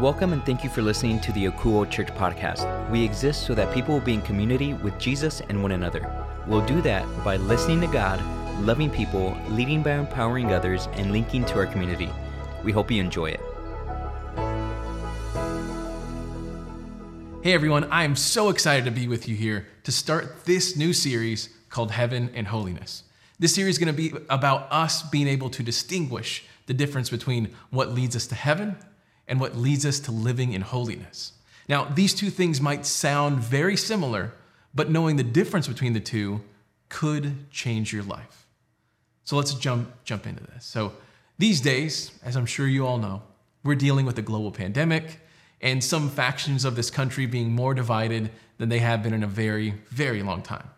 Welcome 0.00 0.34
and 0.34 0.44
thank 0.44 0.62
you 0.62 0.68
for 0.68 0.82
listening 0.82 1.20
to 1.20 1.32
the 1.32 1.46
Akuo 1.46 1.90
Church 1.90 2.08
podcast. 2.08 2.90
We 2.90 3.02
exist 3.02 3.46
so 3.46 3.54
that 3.54 3.72
people 3.72 3.94
will 3.94 4.02
be 4.02 4.12
in 4.12 4.20
community 4.20 4.74
with 4.74 4.98
Jesus 4.98 5.40
and 5.48 5.62
one 5.62 5.72
another. 5.72 6.12
We'll 6.46 6.66
do 6.66 6.82
that 6.82 7.06
by 7.24 7.38
listening 7.38 7.80
to 7.80 7.86
God, 7.86 8.20
loving 8.60 8.90
people, 8.90 9.34
leading 9.48 9.82
by 9.82 9.92
empowering 9.92 10.52
others, 10.52 10.86
and 10.92 11.12
linking 11.12 11.46
to 11.46 11.54
our 11.54 11.64
community. 11.66 12.10
We 12.62 12.72
hope 12.72 12.90
you 12.90 13.00
enjoy 13.00 13.30
it. 13.30 13.40
Hey 17.42 17.54
everyone, 17.54 17.84
I 17.84 18.04
am 18.04 18.16
so 18.16 18.50
excited 18.50 18.84
to 18.84 18.90
be 18.90 19.08
with 19.08 19.26
you 19.26 19.34
here 19.34 19.66
to 19.84 19.92
start 19.92 20.44
this 20.44 20.76
new 20.76 20.92
series 20.92 21.48
called 21.70 21.92
Heaven 21.92 22.30
and 22.34 22.48
Holiness. 22.48 23.02
This 23.38 23.54
series 23.54 23.76
is 23.76 23.78
going 23.78 23.96
to 23.96 24.10
be 24.10 24.12
about 24.28 24.70
us 24.70 25.02
being 25.04 25.26
able 25.26 25.48
to 25.48 25.62
distinguish 25.62 26.44
the 26.66 26.74
difference 26.74 27.08
between 27.08 27.54
what 27.70 27.94
leads 27.94 28.14
us 28.14 28.26
to 28.26 28.34
heaven 28.34 28.76
and 29.28 29.40
what 29.40 29.56
leads 29.56 29.84
us 29.84 30.00
to 30.00 30.12
living 30.12 30.52
in 30.52 30.62
holiness. 30.62 31.32
Now, 31.68 31.84
these 31.84 32.14
two 32.14 32.30
things 32.30 32.60
might 32.60 32.86
sound 32.86 33.40
very 33.40 33.76
similar, 33.76 34.32
but 34.74 34.90
knowing 34.90 35.16
the 35.16 35.24
difference 35.24 35.66
between 35.66 35.94
the 35.94 36.00
two 36.00 36.42
could 36.88 37.50
change 37.50 37.92
your 37.92 38.04
life. 38.04 38.46
So 39.24 39.36
let's 39.36 39.54
jump 39.54 39.90
jump 40.04 40.26
into 40.26 40.44
this. 40.44 40.64
So 40.64 40.92
these 41.38 41.60
days, 41.60 42.12
as 42.22 42.36
I'm 42.36 42.46
sure 42.46 42.66
you 42.66 42.86
all 42.86 42.98
know, 42.98 43.22
we're 43.64 43.74
dealing 43.74 44.06
with 44.06 44.18
a 44.18 44.22
global 44.22 44.52
pandemic 44.52 45.18
and 45.60 45.82
some 45.82 46.08
factions 46.08 46.64
of 46.64 46.76
this 46.76 46.90
country 46.90 47.26
being 47.26 47.50
more 47.50 47.74
divided 47.74 48.30
than 48.58 48.68
they 48.68 48.78
have 48.78 49.02
been 49.02 49.12
in 49.12 49.24
a 49.24 49.26
very, 49.26 49.74
very 49.88 50.22
long 50.22 50.42
time. 50.42 50.70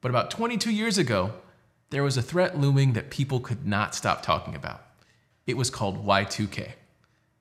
But 0.00 0.10
about 0.10 0.30
22 0.30 0.70
years 0.70 0.96
ago, 0.96 1.34
there 1.90 2.02
was 2.02 2.16
a 2.16 2.22
threat 2.22 2.58
looming 2.58 2.94
that 2.94 3.10
people 3.10 3.40
could 3.40 3.66
not 3.66 3.94
stop 3.94 4.22
talking 4.22 4.54
about. 4.54 4.82
It 5.46 5.56
was 5.56 5.68
called 5.68 6.06
Y2K. 6.06 6.72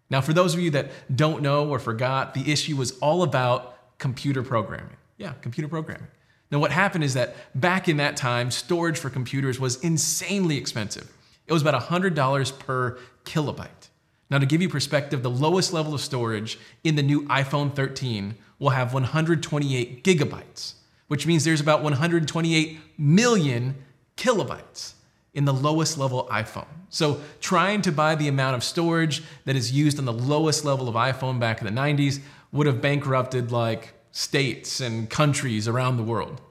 Now, 0.10 0.22
for 0.22 0.34
those 0.34 0.54
of 0.54 0.60
you 0.60 0.72
that 0.72 0.92
don't 1.16 1.42
know 1.42 1.70
or 1.70 1.80
forgot, 1.80 2.34
the 2.34 2.52
issue 2.52 2.76
was 2.76 2.98
all 3.00 3.24
about 3.24 3.78
computer 4.00 4.42
programming. 4.42 4.98
Yeah, 5.18 5.34
computer 5.42 5.68
programming. 5.68 6.08
Now, 6.52 6.60
what 6.60 6.72
happened 6.72 7.04
is 7.04 7.14
that 7.14 7.36
back 7.54 7.88
in 7.88 7.98
that 7.98 8.18
time, 8.18 8.50
storage 8.50 8.98
for 8.98 9.10
computers 9.10 9.60
was 9.60 9.84
insanely 9.84 10.58
expensive. 10.58 11.12
It 11.46 11.54
was 11.54 11.62
about 11.62 11.80
$100 11.80 12.60
per 12.60 12.98
kilobyte. 13.24 13.90
Now, 14.32 14.40
to 14.40 14.46
give 14.46 14.62
you 14.62 14.70
perspective, 14.70 15.22
the 15.22 15.30
lowest 15.30 15.74
level 15.74 15.94
of 15.94 16.02
storage 16.02 16.60
in 16.84 16.96
the 16.96 17.04
new 17.04 17.24
iPhone 17.28 17.76
13 17.76 18.36
will 18.58 18.70
have 18.70 18.94
128 18.94 20.04
gigabytes, 20.04 20.74
which 21.08 21.28
means 21.28 21.44
there's 21.44 21.62
about 21.62 21.84
128 21.84 22.80
million 22.98 23.76
kilobytes 24.18 24.94
in 25.34 25.46
the 25.46 25.54
lowest 25.54 25.98
level 25.98 26.28
iPhone. 26.32 26.68
So, 26.90 27.22
trying 27.40 27.82
to 27.84 27.92
buy 27.92 28.16
the 28.16 28.28
amount 28.28 28.56
of 28.56 28.64
storage 28.64 29.24
that 29.46 29.56
is 29.56 29.72
used 29.72 30.00
on 30.00 30.06
the 30.06 30.14
lowest 30.14 30.66
level 30.66 30.90
of 30.90 30.96
iPhone 30.96 31.40
back 31.40 31.62
in 31.62 31.74
the 31.74 31.82
90s 31.82 32.20
would 32.52 32.66
have 32.66 32.82
bankrupted 32.82 33.52
like 33.52 33.94
states 34.12 34.82
and 34.82 35.10
countries 35.10 35.68
around 35.68 35.98
the 35.98 36.04
world. 36.04 36.42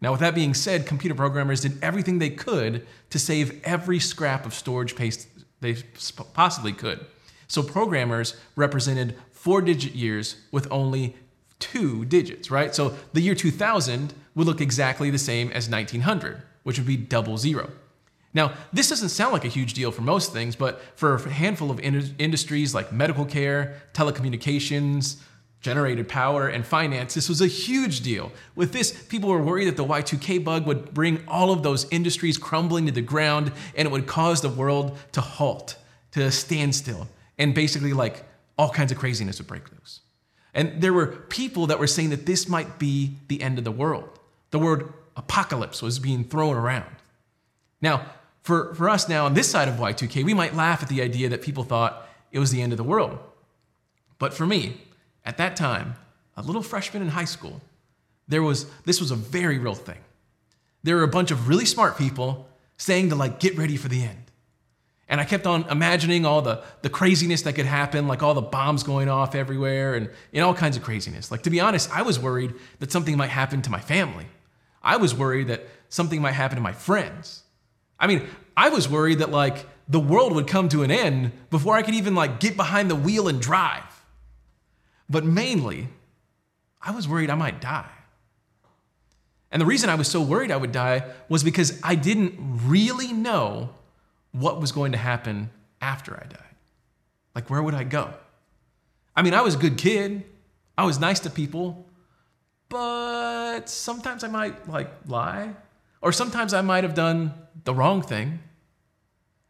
Now, 0.00 0.12
with 0.12 0.20
that 0.20 0.34
being 0.34 0.54
said, 0.54 0.86
computer 0.86 1.14
programmers 1.14 1.60
did 1.60 1.82
everything 1.82 2.18
they 2.18 2.30
could 2.30 2.86
to 3.10 3.18
save 3.18 3.60
every 3.64 3.98
scrap 3.98 4.46
of 4.46 4.54
storage 4.54 4.90
space 4.90 5.26
they 5.60 5.74
possibly 6.32 6.72
could. 6.72 7.04
So, 7.48 7.62
programmers 7.62 8.36
represented 8.54 9.16
four 9.32 9.60
digit 9.62 9.94
years 9.94 10.36
with 10.52 10.68
only 10.70 11.16
two 11.58 12.04
digits, 12.04 12.50
right? 12.50 12.72
So, 12.72 12.94
the 13.12 13.20
year 13.20 13.34
2000 13.34 14.14
would 14.36 14.46
look 14.46 14.60
exactly 14.60 15.10
the 15.10 15.18
same 15.18 15.48
as 15.48 15.68
1900, 15.68 16.42
which 16.62 16.78
would 16.78 16.86
be 16.86 16.96
double 16.96 17.36
zero. 17.36 17.70
Now, 18.34 18.52
this 18.72 18.88
doesn't 18.88 19.08
sound 19.08 19.32
like 19.32 19.44
a 19.44 19.48
huge 19.48 19.74
deal 19.74 19.90
for 19.90 20.02
most 20.02 20.32
things, 20.32 20.54
but 20.54 20.82
for 20.96 21.14
a 21.14 21.28
handful 21.30 21.70
of 21.70 21.80
in- 21.80 22.14
industries 22.18 22.74
like 22.74 22.92
medical 22.92 23.24
care, 23.24 23.80
telecommunications, 23.94 25.16
generated 25.60 26.08
power, 26.08 26.46
and 26.46 26.64
finance, 26.64 27.14
this 27.14 27.28
was 27.28 27.40
a 27.40 27.46
huge 27.46 28.02
deal. 28.02 28.30
With 28.54 28.72
this, 28.72 28.92
people 29.08 29.30
were 29.30 29.42
worried 29.42 29.66
that 29.66 29.76
the 29.76 29.84
Y2K 29.84 30.44
bug 30.44 30.66
would 30.66 30.94
bring 30.94 31.24
all 31.26 31.50
of 31.50 31.62
those 31.62 31.90
industries 31.90 32.38
crumbling 32.38 32.86
to 32.86 32.92
the 32.92 33.00
ground 33.00 33.50
and 33.74 33.86
it 33.86 33.90
would 33.90 34.06
cause 34.06 34.40
the 34.40 34.48
world 34.48 34.96
to 35.12 35.20
halt, 35.20 35.76
to 36.12 36.30
stand 36.30 36.74
still, 36.74 37.08
and 37.38 37.54
basically, 37.54 37.92
like, 37.92 38.24
all 38.56 38.70
kinds 38.70 38.92
of 38.92 38.98
craziness 38.98 39.38
would 39.38 39.46
break 39.46 39.70
loose. 39.72 40.00
And 40.54 40.80
there 40.80 40.92
were 40.92 41.06
people 41.06 41.66
that 41.68 41.78
were 41.78 41.86
saying 41.86 42.10
that 42.10 42.26
this 42.26 42.48
might 42.48 42.78
be 42.78 43.16
the 43.28 43.42
end 43.42 43.58
of 43.58 43.64
the 43.64 43.70
world. 43.70 44.18
The 44.50 44.58
word 44.58 44.92
apocalypse 45.16 45.82
was 45.82 45.98
being 45.98 46.24
thrown 46.24 46.56
around. 46.56 46.96
Now, 47.80 48.06
for, 48.42 48.74
for 48.74 48.88
us 48.88 49.08
now 49.08 49.26
on 49.26 49.34
this 49.34 49.50
side 49.50 49.68
of 49.68 49.74
Y2K, 49.74 50.24
we 50.24 50.34
might 50.34 50.54
laugh 50.54 50.82
at 50.82 50.88
the 50.88 51.02
idea 51.02 51.28
that 51.28 51.42
people 51.42 51.64
thought 51.64 52.08
it 52.32 52.38
was 52.38 52.50
the 52.50 52.62
end 52.62 52.72
of 52.72 52.78
the 52.78 52.84
world. 52.84 53.18
But 54.18 54.34
for 54.34 54.46
me, 54.46 54.82
at 55.24 55.36
that 55.36 55.56
time, 55.56 55.96
a 56.36 56.42
little 56.42 56.62
freshman 56.62 57.02
in 57.02 57.08
high 57.08 57.24
school, 57.24 57.60
there 58.26 58.42
was 58.42 58.66
this 58.84 59.00
was 59.00 59.10
a 59.10 59.16
very 59.16 59.58
real 59.58 59.74
thing. 59.74 59.98
There 60.82 60.96
were 60.96 61.02
a 61.02 61.08
bunch 61.08 61.30
of 61.30 61.48
really 61.48 61.64
smart 61.64 61.98
people 61.98 62.48
saying 62.76 63.08
to 63.10 63.16
like 63.16 63.40
get 63.40 63.56
ready 63.56 63.76
for 63.76 63.88
the 63.88 64.02
end. 64.02 64.28
And 65.08 65.20
I 65.20 65.24
kept 65.24 65.46
on 65.46 65.64
imagining 65.70 66.26
all 66.26 66.42
the, 66.42 66.62
the 66.82 66.90
craziness 66.90 67.42
that 67.42 67.54
could 67.54 67.64
happen, 67.66 68.06
like 68.06 68.22
all 68.22 68.34
the 68.34 68.42
bombs 68.42 68.82
going 68.82 69.08
off 69.08 69.34
everywhere 69.34 69.94
and, 69.94 70.10
and 70.34 70.44
all 70.44 70.52
kinds 70.52 70.76
of 70.76 70.82
craziness. 70.82 71.30
Like, 71.30 71.42
to 71.44 71.50
be 71.50 71.60
honest, 71.60 71.90
I 71.90 72.02
was 72.02 72.18
worried 72.18 72.54
that 72.80 72.92
something 72.92 73.16
might 73.16 73.30
happen 73.30 73.62
to 73.62 73.70
my 73.70 73.80
family. 73.80 74.26
I 74.82 74.96
was 74.98 75.14
worried 75.14 75.48
that 75.48 75.66
something 75.88 76.20
might 76.20 76.32
happen 76.32 76.56
to 76.56 76.62
my 76.62 76.72
friends. 76.72 77.42
I 77.98 78.06
mean, 78.06 78.26
I 78.56 78.68
was 78.68 78.88
worried 78.88 79.18
that 79.18 79.30
like 79.30 79.66
the 79.88 80.00
world 80.00 80.34
would 80.34 80.46
come 80.46 80.68
to 80.70 80.82
an 80.82 80.90
end 80.90 81.32
before 81.50 81.76
I 81.76 81.82
could 81.82 81.94
even 81.94 82.14
like 82.14 82.40
get 82.40 82.56
behind 82.56 82.90
the 82.90 82.94
wheel 82.94 83.28
and 83.28 83.40
drive. 83.40 84.04
But 85.08 85.24
mainly, 85.24 85.88
I 86.82 86.90
was 86.90 87.08
worried 87.08 87.30
I 87.30 87.34
might 87.34 87.60
die. 87.60 87.90
And 89.50 89.62
the 89.62 89.66
reason 89.66 89.88
I 89.88 89.94
was 89.94 90.08
so 90.08 90.20
worried 90.20 90.50
I 90.50 90.56
would 90.56 90.72
die 90.72 91.04
was 91.28 91.42
because 91.42 91.80
I 91.82 91.94
didn't 91.94 92.34
really 92.66 93.12
know 93.12 93.70
what 94.32 94.60
was 94.60 94.72
going 94.72 94.92
to 94.92 94.98
happen 94.98 95.50
after 95.80 96.14
I 96.14 96.26
died. 96.26 96.42
Like, 97.34 97.48
where 97.48 97.62
would 97.62 97.74
I 97.74 97.84
go? 97.84 98.12
I 99.16 99.22
mean, 99.22 99.34
I 99.34 99.40
was 99.40 99.54
a 99.54 99.58
good 99.58 99.78
kid, 99.78 100.24
I 100.76 100.84
was 100.84 101.00
nice 101.00 101.20
to 101.20 101.30
people, 101.30 101.86
but 102.68 103.68
sometimes 103.68 104.22
I 104.22 104.28
might 104.28 104.68
like 104.68 104.90
lie, 105.06 105.54
or 106.00 106.12
sometimes 106.12 106.54
I 106.54 106.60
might 106.60 106.84
have 106.84 106.94
done 106.94 107.34
the 107.64 107.74
wrong 107.74 108.02
thing. 108.02 108.40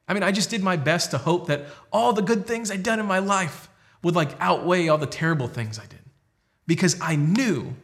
I 0.06 0.14
mean, 0.14 0.22
I 0.22 0.32
just 0.32 0.50
did 0.50 0.62
my 0.62 0.76
best 0.76 1.10
to 1.10 1.18
hope 1.18 1.48
that 1.48 1.66
all 1.92 2.12
the 2.12 2.22
good 2.22 2.46
things 2.46 2.70
I'd 2.70 2.82
done 2.82 2.98
in 2.98 3.06
my 3.06 3.18
life 3.18 3.68
would 4.02 4.14
like 4.14 4.30
outweigh 4.40 4.88
all 4.88 4.98
the 4.98 5.06
terrible 5.06 5.48
things 5.48 5.78
I 5.78 5.86
did. 5.86 5.98
Because 6.66 6.98
I 7.00 7.16
knew 7.16 7.74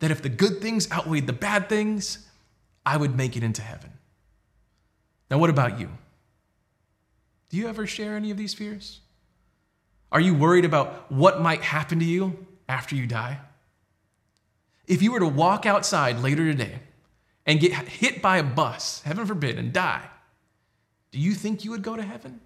that 0.00 0.10
if 0.10 0.22
the 0.22 0.28
good 0.28 0.60
things 0.60 0.90
outweighed 0.90 1.26
the 1.26 1.32
bad 1.32 1.68
things, 1.68 2.26
I 2.84 2.96
would 2.96 3.16
make 3.16 3.36
it 3.36 3.42
into 3.42 3.62
heaven. 3.62 3.92
Now, 5.30 5.38
what 5.38 5.50
about 5.50 5.78
you? 5.78 5.90
Do 7.50 7.56
you 7.56 7.68
ever 7.68 7.86
share 7.86 8.16
any 8.16 8.30
of 8.30 8.36
these 8.36 8.54
fears? 8.54 9.00
Are 10.10 10.20
you 10.20 10.34
worried 10.34 10.64
about 10.64 11.10
what 11.12 11.40
might 11.40 11.62
happen 11.62 12.00
to 12.00 12.04
you 12.04 12.46
after 12.68 12.96
you 12.96 13.06
die? 13.06 13.38
If 14.86 15.02
you 15.02 15.12
were 15.12 15.20
to 15.20 15.28
walk 15.28 15.66
outside 15.66 16.18
later 16.18 16.50
today 16.50 16.80
and 17.50 17.58
get 17.58 17.72
hit 17.72 18.22
by 18.22 18.38
a 18.38 18.44
bus, 18.44 19.02
heaven 19.02 19.26
forbid, 19.26 19.58
and 19.58 19.72
die, 19.72 20.08
do 21.10 21.18
you 21.18 21.34
think 21.34 21.64
you 21.64 21.72
would 21.72 21.82
go 21.82 21.96
to 21.96 22.02
heaven? 22.02 22.40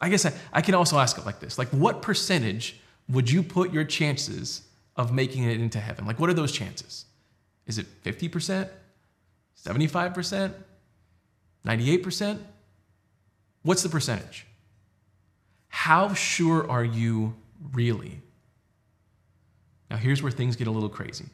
I 0.00 0.08
guess 0.08 0.24
I, 0.24 0.32
I 0.52 0.60
can 0.60 0.76
also 0.76 1.00
ask 1.00 1.18
it 1.18 1.26
like 1.26 1.40
this 1.40 1.58
like, 1.58 1.66
what 1.70 2.00
percentage 2.00 2.78
would 3.08 3.28
you 3.28 3.42
put 3.42 3.72
your 3.72 3.82
chances 3.82 4.62
of 4.94 5.12
making 5.12 5.42
it 5.42 5.60
into 5.60 5.80
heaven? 5.80 6.06
Like, 6.06 6.20
what 6.20 6.30
are 6.30 6.34
those 6.34 6.52
chances? 6.52 7.06
Is 7.66 7.76
it 7.78 7.86
50%, 8.04 8.68
75%, 9.66 10.52
98%? 11.66 12.38
What's 13.62 13.82
the 13.82 13.88
percentage? 13.88 14.46
How 15.66 16.14
sure 16.14 16.70
are 16.70 16.84
you 16.84 17.34
really? 17.72 18.20
Now, 19.90 19.96
here's 19.96 20.22
where 20.22 20.30
things 20.30 20.54
get 20.54 20.68
a 20.68 20.70
little 20.70 20.88
crazy. 20.88 21.26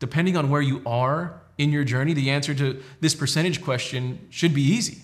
Depending 0.00 0.36
on 0.36 0.50
where 0.50 0.60
you 0.60 0.82
are 0.84 1.41
in 1.58 1.72
your 1.72 1.84
journey, 1.84 2.12
the 2.12 2.30
answer 2.30 2.54
to 2.54 2.82
this 3.00 3.14
percentage 3.14 3.62
question 3.62 4.26
should 4.30 4.54
be 4.54 4.62
easy. 4.62 4.98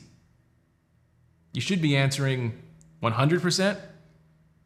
You 1.52 1.60
should 1.60 1.82
be 1.82 1.96
answering 1.96 2.58
100% 3.02 3.78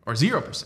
or 0.07 0.15
0%. 0.15 0.65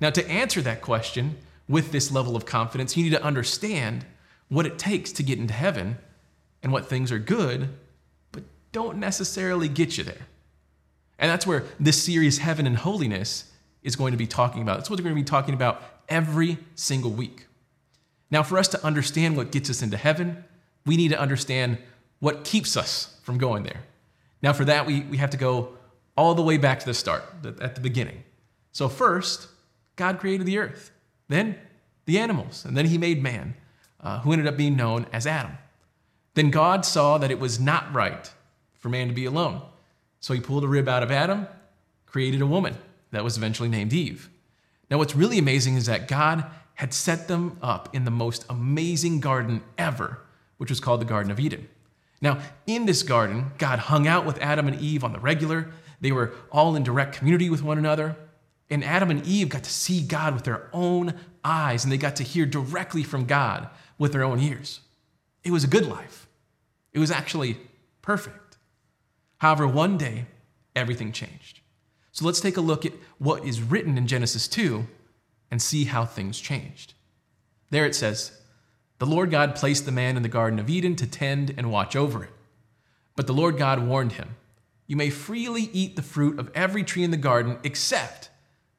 Now, 0.00 0.10
to 0.10 0.28
answer 0.28 0.60
that 0.62 0.82
question 0.82 1.36
with 1.68 1.92
this 1.92 2.10
level 2.10 2.36
of 2.36 2.44
confidence, 2.44 2.96
you 2.96 3.04
need 3.04 3.10
to 3.10 3.22
understand 3.22 4.04
what 4.48 4.66
it 4.66 4.78
takes 4.78 5.12
to 5.12 5.22
get 5.22 5.38
into 5.38 5.54
heaven 5.54 5.98
and 6.62 6.72
what 6.72 6.86
things 6.86 7.12
are 7.12 7.18
good, 7.18 7.68
but 8.32 8.42
don't 8.72 8.98
necessarily 8.98 9.68
get 9.68 9.96
you 9.96 10.04
there. 10.04 10.26
And 11.18 11.30
that's 11.30 11.46
where 11.46 11.64
this 11.78 12.02
series, 12.02 12.38
Heaven 12.38 12.66
and 12.66 12.76
Holiness, 12.76 13.52
is 13.82 13.96
going 13.96 14.12
to 14.12 14.18
be 14.18 14.26
talking 14.26 14.62
about. 14.62 14.78
That's 14.78 14.90
what 14.90 14.98
we're 14.98 15.04
going 15.04 15.16
to 15.16 15.22
be 15.22 15.24
talking 15.24 15.54
about 15.54 15.82
every 16.08 16.58
single 16.74 17.10
week. 17.10 17.46
Now, 18.34 18.42
for 18.42 18.58
us 18.58 18.66
to 18.66 18.84
understand 18.84 19.36
what 19.36 19.52
gets 19.52 19.70
us 19.70 19.80
into 19.80 19.96
heaven, 19.96 20.42
we 20.84 20.96
need 20.96 21.10
to 21.10 21.20
understand 21.20 21.78
what 22.18 22.42
keeps 22.42 22.76
us 22.76 23.16
from 23.22 23.38
going 23.38 23.62
there. 23.62 23.84
Now, 24.42 24.52
for 24.52 24.64
that, 24.64 24.86
we, 24.86 25.02
we 25.02 25.18
have 25.18 25.30
to 25.30 25.36
go 25.36 25.74
all 26.16 26.34
the 26.34 26.42
way 26.42 26.56
back 26.58 26.80
to 26.80 26.86
the 26.86 26.94
start, 26.94 27.22
at 27.60 27.76
the 27.76 27.80
beginning. 27.80 28.24
So, 28.72 28.88
first, 28.88 29.46
God 29.94 30.18
created 30.18 30.48
the 30.48 30.58
earth, 30.58 30.90
then 31.28 31.56
the 32.06 32.18
animals, 32.18 32.64
and 32.64 32.76
then 32.76 32.86
he 32.86 32.98
made 32.98 33.22
man, 33.22 33.54
uh, 34.00 34.18
who 34.22 34.32
ended 34.32 34.48
up 34.48 34.56
being 34.56 34.74
known 34.74 35.06
as 35.12 35.28
Adam. 35.28 35.52
Then 36.34 36.50
God 36.50 36.84
saw 36.84 37.18
that 37.18 37.30
it 37.30 37.38
was 37.38 37.60
not 37.60 37.94
right 37.94 38.32
for 38.72 38.88
man 38.88 39.06
to 39.06 39.14
be 39.14 39.26
alone. 39.26 39.62
So 40.18 40.34
he 40.34 40.40
pulled 40.40 40.64
a 40.64 40.68
rib 40.68 40.88
out 40.88 41.04
of 41.04 41.12
Adam, 41.12 41.46
created 42.04 42.40
a 42.40 42.46
woman 42.48 42.78
that 43.12 43.22
was 43.22 43.36
eventually 43.36 43.68
named 43.68 43.92
Eve. 43.92 44.28
Now, 44.90 44.98
what's 44.98 45.14
really 45.14 45.38
amazing 45.38 45.76
is 45.76 45.86
that 45.86 46.08
God 46.08 46.44
had 46.74 46.92
set 46.92 47.28
them 47.28 47.56
up 47.62 47.94
in 47.94 48.04
the 48.04 48.10
most 48.10 48.44
amazing 48.50 49.20
garden 49.20 49.62
ever, 49.78 50.18
which 50.56 50.70
was 50.70 50.80
called 50.80 51.00
the 51.00 51.06
Garden 51.06 51.30
of 51.30 51.40
Eden. 51.40 51.68
Now, 52.20 52.40
in 52.66 52.86
this 52.86 53.02
garden, 53.02 53.52
God 53.58 53.78
hung 53.78 54.06
out 54.06 54.24
with 54.24 54.40
Adam 54.40 54.66
and 54.66 54.80
Eve 54.80 55.04
on 55.04 55.12
the 55.12 55.20
regular. 55.20 55.70
They 56.00 56.12
were 56.12 56.32
all 56.50 56.74
in 56.74 56.82
direct 56.82 57.16
community 57.16 57.50
with 57.50 57.62
one 57.62 57.78
another. 57.78 58.16
And 58.70 58.82
Adam 58.82 59.10
and 59.10 59.24
Eve 59.26 59.50
got 59.50 59.64
to 59.64 59.70
see 59.70 60.02
God 60.02 60.34
with 60.34 60.44
their 60.44 60.68
own 60.72 61.14
eyes, 61.44 61.84
and 61.84 61.92
they 61.92 61.98
got 61.98 62.16
to 62.16 62.22
hear 62.22 62.46
directly 62.46 63.02
from 63.02 63.26
God 63.26 63.68
with 63.98 64.12
their 64.12 64.24
own 64.24 64.40
ears. 64.40 64.80
It 65.44 65.50
was 65.50 65.64
a 65.64 65.68
good 65.68 65.86
life. 65.86 66.26
It 66.92 66.98
was 66.98 67.10
actually 67.10 67.58
perfect. 68.00 68.56
However, 69.38 69.68
one 69.68 69.98
day, 69.98 70.26
everything 70.74 71.12
changed. 71.12 71.60
So 72.12 72.24
let's 72.24 72.40
take 72.40 72.56
a 72.56 72.62
look 72.62 72.86
at 72.86 72.92
what 73.18 73.44
is 73.44 73.60
written 73.60 73.98
in 73.98 74.06
Genesis 74.06 74.48
2 74.48 74.86
and 75.50 75.60
see 75.60 75.84
how 75.84 76.04
things 76.04 76.40
changed. 76.40 76.94
There 77.70 77.86
it 77.86 77.94
says, 77.94 78.40
The 78.98 79.06
Lord 79.06 79.30
God 79.30 79.54
placed 79.54 79.86
the 79.86 79.92
man 79.92 80.16
in 80.16 80.22
the 80.22 80.28
Garden 80.28 80.58
of 80.58 80.70
Eden 80.70 80.96
to 80.96 81.06
tend 81.06 81.54
and 81.56 81.70
watch 81.70 81.96
over 81.96 82.24
it. 82.24 82.30
But 83.16 83.26
the 83.26 83.32
Lord 83.32 83.56
God 83.56 83.86
warned 83.86 84.12
him, 84.12 84.36
You 84.86 84.96
may 84.96 85.10
freely 85.10 85.70
eat 85.72 85.96
the 85.96 86.02
fruit 86.02 86.38
of 86.38 86.50
every 86.54 86.84
tree 86.84 87.04
in 87.04 87.10
the 87.10 87.16
garden 87.16 87.58
except 87.62 88.30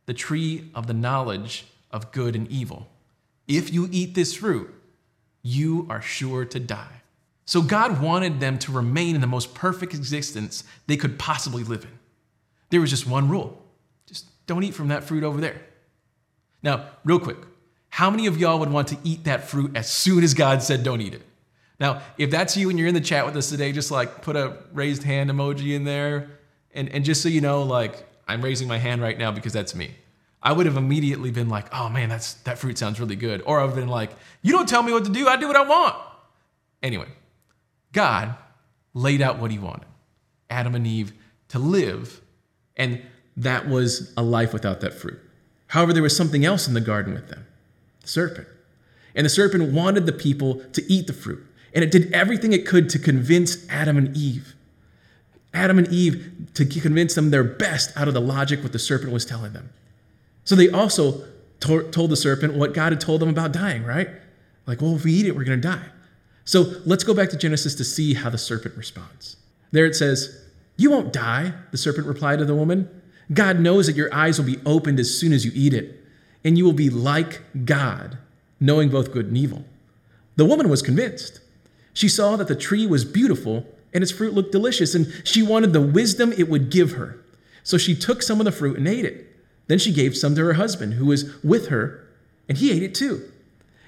the 0.05 0.13
tree 0.13 0.69
of 0.75 0.87
the 0.87 0.93
knowledge 0.93 1.65
of 1.91 2.11
good 2.11 2.35
and 2.35 2.47
evil. 2.49 2.87
If 3.47 3.73
you 3.73 3.87
eat 3.91 4.15
this 4.15 4.35
fruit, 4.35 4.73
you 5.41 5.85
are 5.89 6.01
sure 6.01 6.45
to 6.45 6.59
die. 6.59 7.01
So 7.45 7.61
God 7.61 8.01
wanted 8.01 8.39
them 8.39 8.57
to 8.59 8.71
remain 8.71 9.13
in 9.13 9.21
the 9.21 9.27
most 9.27 9.53
perfect 9.53 9.93
existence 9.93 10.63
they 10.87 10.97
could 10.97 11.19
possibly 11.19 11.63
live 11.63 11.83
in. 11.83 11.99
There 12.71 12.81
was 12.81 12.89
just 12.89 13.07
one 13.07 13.29
rule 13.29 13.61
just 14.07 14.27
don't 14.47 14.63
eat 14.63 14.73
from 14.73 14.89
that 14.89 15.03
fruit 15.03 15.23
over 15.23 15.41
there. 15.41 15.61
Now, 16.65 16.87
real 17.03 17.19
quick, 17.19 17.37
how 17.89 18.09
many 18.09 18.25
of 18.25 18.37
y'all 18.37 18.59
would 18.59 18.71
want 18.71 18.87
to 18.89 18.97
eat 19.03 19.25
that 19.25 19.47
fruit 19.47 19.77
as 19.77 19.89
soon 19.89 20.23
as 20.23 20.33
God 20.33 20.63
said 20.63 20.83
don't 20.83 20.99
eat 20.99 21.13
it? 21.13 21.21
Now, 21.79 22.01
if 22.17 22.31
that's 22.31 22.57
you 22.57 22.69
and 22.71 22.79
you're 22.79 22.87
in 22.87 22.95
the 22.95 23.01
chat 23.01 23.23
with 23.23 23.37
us 23.37 23.49
today, 23.49 23.71
just 23.71 23.91
like 23.91 24.23
put 24.23 24.35
a 24.35 24.57
raised 24.73 25.03
hand 25.03 25.29
emoji 25.29 25.75
in 25.75 25.83
there. 25.83 26.31
And, 26.73 26.89
and 26.89 27.05
just 27.05 27.21
so 27.21 27.29
you 27.29 27.39
know, 27.39 27.61
like 27.61 28.03
I'm 28.27 28.41
raising 28.41 28.67
my 28.67 28.79
hand 28.79 29.01
right 29.01 29.17
now 29.17 29.31
because 29.31 29.53
that's 29.53 29.75
me. 29.75 29.91
I 30.41 30.53
would 30.53 30.65
have 30.65 30.75
immediately 30.75 31.31
been 31.31 31.49
like, 31.49 31.67
oh 31.73 31.87
man, 31.87 32.09
that's 32.09 32.33
that 32.43 32.57
fruit 32.57 32.77
sounds 32.77 32.99
really 32.99 33.15
good. 33.15 33.43
Or 33.45 33.61
I've 33.61 33.75
been 33.75 33.87
like, 33.87 34.11
you 34.41 34.51
don't 34.51 34.67
tell 34.67 34.81
me 34.81 34.91
what 34.91 35.05
to 35.05 35.11
do, 35.11 35.27
I 35.27 35.37
do 35.37 35.47
what 35.47 35.55
I 35.55 35.63
want. 35.63 35.95
Anyway, 36.81 37.07
God 37.93 38.35
laid 38.93 39.21
out 39.21 39.37
what 39.37 39.51
he 39.51 39.59
wanted. 39.59 39.87
Adam 40.49 40.75
and 40.75 40.85
Eve 40.85 41.13
to 41.49 41.59
live, 41.59 42.21
and 42.75 43.01
that 43.37 43.67
was 43.67 44.13
a 44.17 44.23
life 44.23 44.51
without 44.51 44.81
that 44.81 44.93
fruit. 44.93 45.19
However, 45.67 45.93
there 45.93 46.03
was 46.03 46.15
something 46.15 46.45
else 46.45 46.67
in 46.67 46.73
the 46.73 46.81
garden 46.81 47.13
with 47.13 47.29
them 47.29 47.45
the 48.01 48.07
serpent. 48.07 48.47
And 49.15 49.25
the 49.25 49.29
serpent 49.29 49.71
wanted 49.71 50.05
the 50.05 50.11
people 50.11 50.61
to 50.73 50.83
eat 50.91 51.07
the 51.07 51.13
fruit, 51.13 51.45
and 51.73 51.83
it 51.83 51.91
did 51.91 52.11
everything 52.13 52.53
it 52.53 52.67
could 52.67 52.89
to 52.89 52.99
convince 52.99 53.67
Adam 53.69 53.97
and 53.97 54.15
Eve. 54.15 54.53
Adam 55.53 55.77
and 55.79 55.87
Eve 55.87 56.49
to 56.53 56.65
convince 56.65 57.15
them 57.15 57.31
their 57.31 57.43
best 57.43 57.95
out 57.97 58.07
of 58.07 58.13
the 58.13 58.21
logic 58.21 58.61
what 58.61 58.73
the 58.73 58.79
serpent 58.79 59.13
was 59.13 59.25
telling 59.25 59.53
them. 59.53 59.69
So 60.43 60.55
they 60.55 60.69
also 60.69 61.23
to- 61.61 61.89
told 61.91 62.11
the 62.11 62.17
serpent 62.17 62.53
what 62.55 62.73
God 62.73 62.91
had 62.91 62.99
told 62.99 63.21
them 63.21 63.29
about 63.29 63.53
dying, 63.53 63.83
right? 63.83 64.09
Like, 64.67 64.81
well, 64.81 64.95
if 64.95 65.05
we 65.05 65.13
eat 65.13 65.25
it, 65.25 65.35
we're 65.35 65.45
going 65.45 65.61
to 65.61 65.67
die. 65.67 65.85
So 66.43 66.73
let's 66.85 67.03
go 67.03 67.13
back 67.13 67.29
to 67.29 67.37
Genesis 67.37 67.73
to 67.75 67.83
see 67.83 68.13
how 68.13 68.29
the 68.29 68.37
serpent 68.37 68.75
responds. 68.75 69.37
There 69.71 69.85
it 69.85 69.95
says, 69.95 70.43
You 70.77 70.91
won't 70.91 71.11
die, 71.11 71.53
the 71.71 71.77
serpent 71.77 72.05
replied 72.05 72.39
to 72.39 72.45
the 72.45 72.55
woman. 72.55 72.89
God 73.33 73.59
knows 73.59 73.87
that 73.87 73.95
your 73.95 74.13
eyes 74.13 74.37
will 74.37 74.45
be 74.45 74.59
opened 74.65 74.99
as 74.99 75.17
soon 75.17 75.33
as 75.33 75.45
you 75.45 75.51
eat 75.55 75.73
it, 75.73 76.03
and 76.43 76.57
you 76.57 76.65
will 76.65 76.73
be 76.73 76.89
like 76.89 77.41
God, 77.65 78.17
knowing 78.59 78.89
both 78.89 79.11
good 79.11 79.27
and 79.27 79.37
evil. 79.37 79.65
The 80.35 80.45
woman 80.45 80.69
was 80.69 80.81
convinced. 80.81 81.39
She 81.93 82.09
saw 82.09 82.35
that 82.35 82.47
the 82.47 82.55
tree 82.55 82.85
was 82.85 83.05
beautiful 83.05 83.65
and 83.93 84.03
its 84.03 84.11
fruit 84.11 84.33
looked 84.33 84.51
delicious, 84.51 84.93
and 84.93 85.07
she 85.23 85.41
wanted 85.41 85.71
the 85.71 85.81
wisdom 85.81 86.33
it 86.33 86.49
would 86.49 86.69
give 86.69 86.91
her. 86.91 87.23
So 87.63 87.77
she 87.77 87.95
took 87.95 88.21
some 88.21 88.41
of 88.41 88.45
the 88.45 88.51
fruit 88.51 88.77
and 88.77 88.87
ate 88.87 89.05
it. 89.05 89.33
Then 89.67 89.79
she 89.79 89.93
gave 89.93 90.17
some 90.17 90.35
to 90.35 90.43
her 90.43 90.53
husband, 90.53 90.95
who 90.95 91.05
was 91.05 91.41
with 91.43 91.69
her, 91.69 92.05
and 92.49 92.57
he 92.57 92.71
ate 92.71 92.83
it 92.83 92.93
too. 92.93 93.31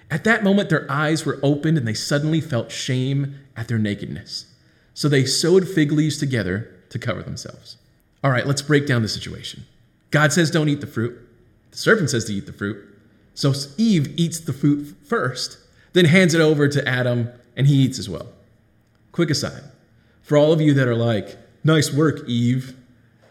At 0.09 0.23
that 0.23 0.45
moment, 0.45 0.69
their 0.69 0.89
eyes 0.89 1.25
were 1.25 1.39
opened, 1.43 1.77
and 1.77 1.85
they 1.85 1.93
suddenly 1.93 2.39
felt 2.39 2.71
shame 2.71 3.35
at 3.57 3.67
their 3.67 3.77
nakedness. 3.77 4.45
So 4.93 5.09
they 5.09 5.25
sewed 5.25 5.67
fig 5.67 5.91
leaves 5.91 6.17
together 6.17 6.73
to 6.89 6.97
cover 6.97 7.21
themselves. 7.21 7.75
All 8.23 8.31
right, 8.31 8.47
let's 8.47 8.61
break 8.61 8.87
down 8.87 9.01
the 9.01 9.07
situation. 9.07 9.65
God 10.11 10.33
says 10.33 10.51
don't 10.51 10.69
eat 10.69 10.81
the 10.81 10.87
fruit. 10.87 11.17
The 11.71 11.77
serpent 11.77 12.09
says 12.09 12.25
to 12.25 12.33
eat 12.33 12.45
the 12.45 12.53
fruit. 12.53 12.83
So 13.33 13.53
Eve 13.77 14.13
eats 14.17 14.39
the 14.39 14.53
fruit 14.53 14.95
first, 15.03 15.59
then 15.93 16.05
hands 16.05 16.33
it 16.33 16.41
over 16.41 16.67
to 16.67 16.87
Adam, 16.87 17.29
and 17.55 17.67
he 17.67 17.75
eats 17.75 17.99
as 17.99 18.09
well. 18.09 18.27
Quick 19.11 19.29
aside 19.29 19.63
for 20.27 20.37
all 20.37 20.51
of 20.51 20.59
you 20.59 20.73
that 20.73 20.89
are 20.89 20.95
like, 20.95 21.37
nice 21.63 21.93
work, 21.93 22.27
Eve, 22.27 22.75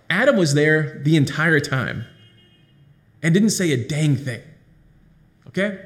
Adam 0.09 0.35
was 0.35 0.55
there 0.55 0.99
the 1.05 1.15
entire 1.15 1.61
time 1.61 2.07
and 3.23 3.35
didn't 3.35 3.51
say 3.51 3.71
a 3.71 3.77
dang 3.77 4.17
thing. 4.17 4.41
Okay? 5.49 5.79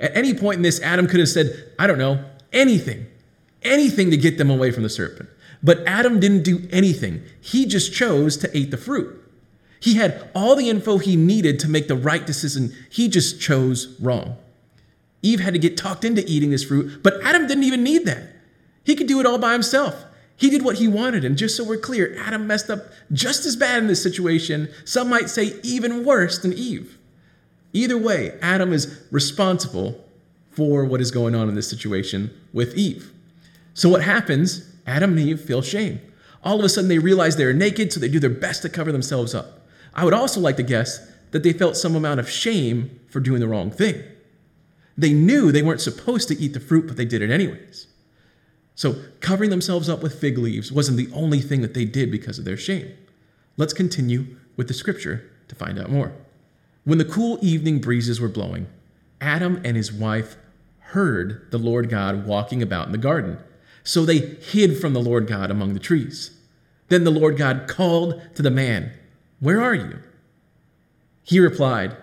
At 0.00 0.16
any 0.16 0.34
point 0.34 0.56
in 0.56 0.62
this, 0.62 0.80
Adam 0.82 1.06
could 1.06 1.20
have 1.20 1.28
said, 1.28 1.72
I 1.78 1.86
don't 1.86 1.98
know, 1.98 2.24
anything, 2.52 3.06
anything 3.62 4.10
to 4.10 4.16
get 4.16 4.38
them 4.38 4.50
away 4.50 4.72
from 4.72 4.82
the 4.82 4.88
serpent. 4.88 5.28
But 5.62 5.86
Adam 5.86 6.20
didn't 6.20 6.42
do 6.42 6.68
anything. 6.70 7.22
He 7.40 7.66
just 7.66 7.92
chose 7.92 8.36
to 8.38 8.56
eat 8.56 8.70
the 8.70 8.76
fruit. 8.76 9.22
He 9.80 9.94
had 9.94 10.30
all 10.34 10.56
the 10.56 10.70
info 10.70 10.98
he 10.98 11.16
needed 11.16 11.60
to 11.60 11.68
make 11.68 11.88
the 11.88 11.96
right 11.96 12.26
decision. 12.26 12.72
He 12.90 13.08
just 13.08 13.40
chose 13.40 13.96
wrong. 14.00 14.36
Eve 15.22 15.40
had 15.40 15.54
to 15.54 15.58
get 15.58 15.76
talked 15.76 16.04
into 16.04 16.24
eating 16.26 16.50
this 16.50 16.64
fruit, 16.64 17.02
but 17.02 17.14
Adam 17.24 17.46
didn't 17.46 17.64
even 17.64 17.82
need 17.82 18.04
that. 18.06 18.34
He 18.84 18.94
could 18.94 19.08
do 19.08 19.20
it 19.20 19.26
all 19.26 19.38
by 19.38 19.52
himself. 19.52 20.04
He 20.36 20.50
did 20.50 20.64
what 20.64 20.76
he 20.76 20.86
wanted. 20.86 21.24
And 21.24 21.36
just 21.36 21.56
so 21.56 21.64
we're 21.64 21.78
clear, 21.78 22.16
Adam 22.20 22.46
messed 22.46 22.70
up 22.70 22.86
just 23.12 23.46
as 23.46 23.56
bad 23.56 23.78
in 23.78 23.86
this 23.86 24.02
situation. 24.02 24.68
Some 24.84 25.08
might 25.08 25.30
say 25.30 25.58
even 25.62 26.04
worse 26.04 26.38
than 26.38 26.52
Eve. 26.52 26.98
Either 27.72 27.96
way, 27.96 28.38
Adam 28.40 28.72
is 28.72 29.02
responsible 29.10 30.04
for 30.50 30.84
what 30.84 31.00
is 31.00 31.10
going 31.10 31.34
on 31.34 31.48
in 31.48 31.54
this 31.54 31.68
situation 31.68 32.30
with 32.52 32.76
Eve. 32.76 33.12
So 33.74 33.88
what 33.88 34.02
happens? 34.02 34.70
Adam 34.86 35.10
and 35.10 35.20
Eve 35.20 35.40
feel 35.40 35.62
shame. 35.62 36.00
All 36.42 36.58
of 36.58 36.64
a 36.64 36.68
sudden, 36.68 36.88
they 36.88 36.98
realize 36.98 37.36
they're 37.36 37.52
naked, 37.52 37.92
so 37.92 38.00
they 38.00 38.08
do 38.08 38.20
their 38.20 38.30
best 38.30 38.62
to 38.62 38.68
cover 38.68 38.92
themselves 38.92 39.34
up. 39.34 39.66
I 39.94 40.04
would 40.04 40.14
also 40.14 40.40
like 40.40 40.56
to 40.56 40.62
guess 40.62 41.10
that 41.32 41.42
they 41.42 41.52
felt 41.52 41.76
some 41.76 41.96
amount 41.96 42.20
of 42.20 42.30
shame 42.30 43.00
for 43.08 43.20
doing 43.20 43.40
the 43.40 43.48
wrong 43.48 43.70
thing. 43.70 44.02
They 44.96 45.12
knew 45.12 45.50
they 45.50 45.62
weren't 45.62 45.80
supposed 45.80 46.28
to 46.28 46.38
eat 46.38 46.52
the 46.52 46.60
fruit, 46.60 46.86
but 46.86 46.96
they 46.96 47.04
did 47.04 47.22
it 47.22 47.30
anyways. 47.30 47.88
So, 48.74 48.96
covering 49.20 49.50
themselves 49.50 49.88
up 49.88 50.02
with 50.02 50.20
fig 50.20 50.38
leaves 50.38 50.70
wasn't 50.70 50.98
the 50.98 51.10
only 51.14 51.40
thing 51.40 51.62
that 51.62 51.74
they 51.74 51.84
did 51.84 52.10
because 52.10 52.38
of 52.38 52.44
their 52.44 52.56
shame. 52.56 52.92
Let's 53.56 53.72
continue 53.72 54.36
with 54.56 54.68
the 54.68 54.74
scripture 54.74 55.30
to 55.48 55.54
find 55.54 55.78
out 55.78 55.90
more. 55.90 56.12
When 56.84 56.98
the 56.98 57.04
cool 57.04 57.38
evening 57.40 57.80
breezes 57.80 58.20
were 58.20 58.28
blowing, 58.28 58.66
Adam 59.20 59.60
and 59.64 59.76
his 59.76 59.92
wife 59.92 60.36
heard 60.78 61.50
the 61.50 61.58
Lord 61.58 61.88
God 61.88 62.26
walking 62.26 62.62
about 62.62 62.86
in 62.86 62.92
the 62.92 62.98
garden. 62.98 63.38
So 63.86 64.04
they 64.04 64.18
hid 64.18 64.78
from 64.80 64.94
the 64.94 65.00
Lord 65.00 65.28
God 65.28 65.48
among 65.48 65.72
the 65.72 65.80
trees. 65.80 66.36
Then 66.88 67.04
the 67.04 67.10
Lord 67.12 67.36
God 67.36 67.68
called 67.68 68.20
to 68.34 68.42
the 68.42 68.50
man, 68.50 68.92
Where 69.38 69.62
are 69.62 69.74
you? 69.74 70.00
He 71.22 71.38
replied, 71.38 71.96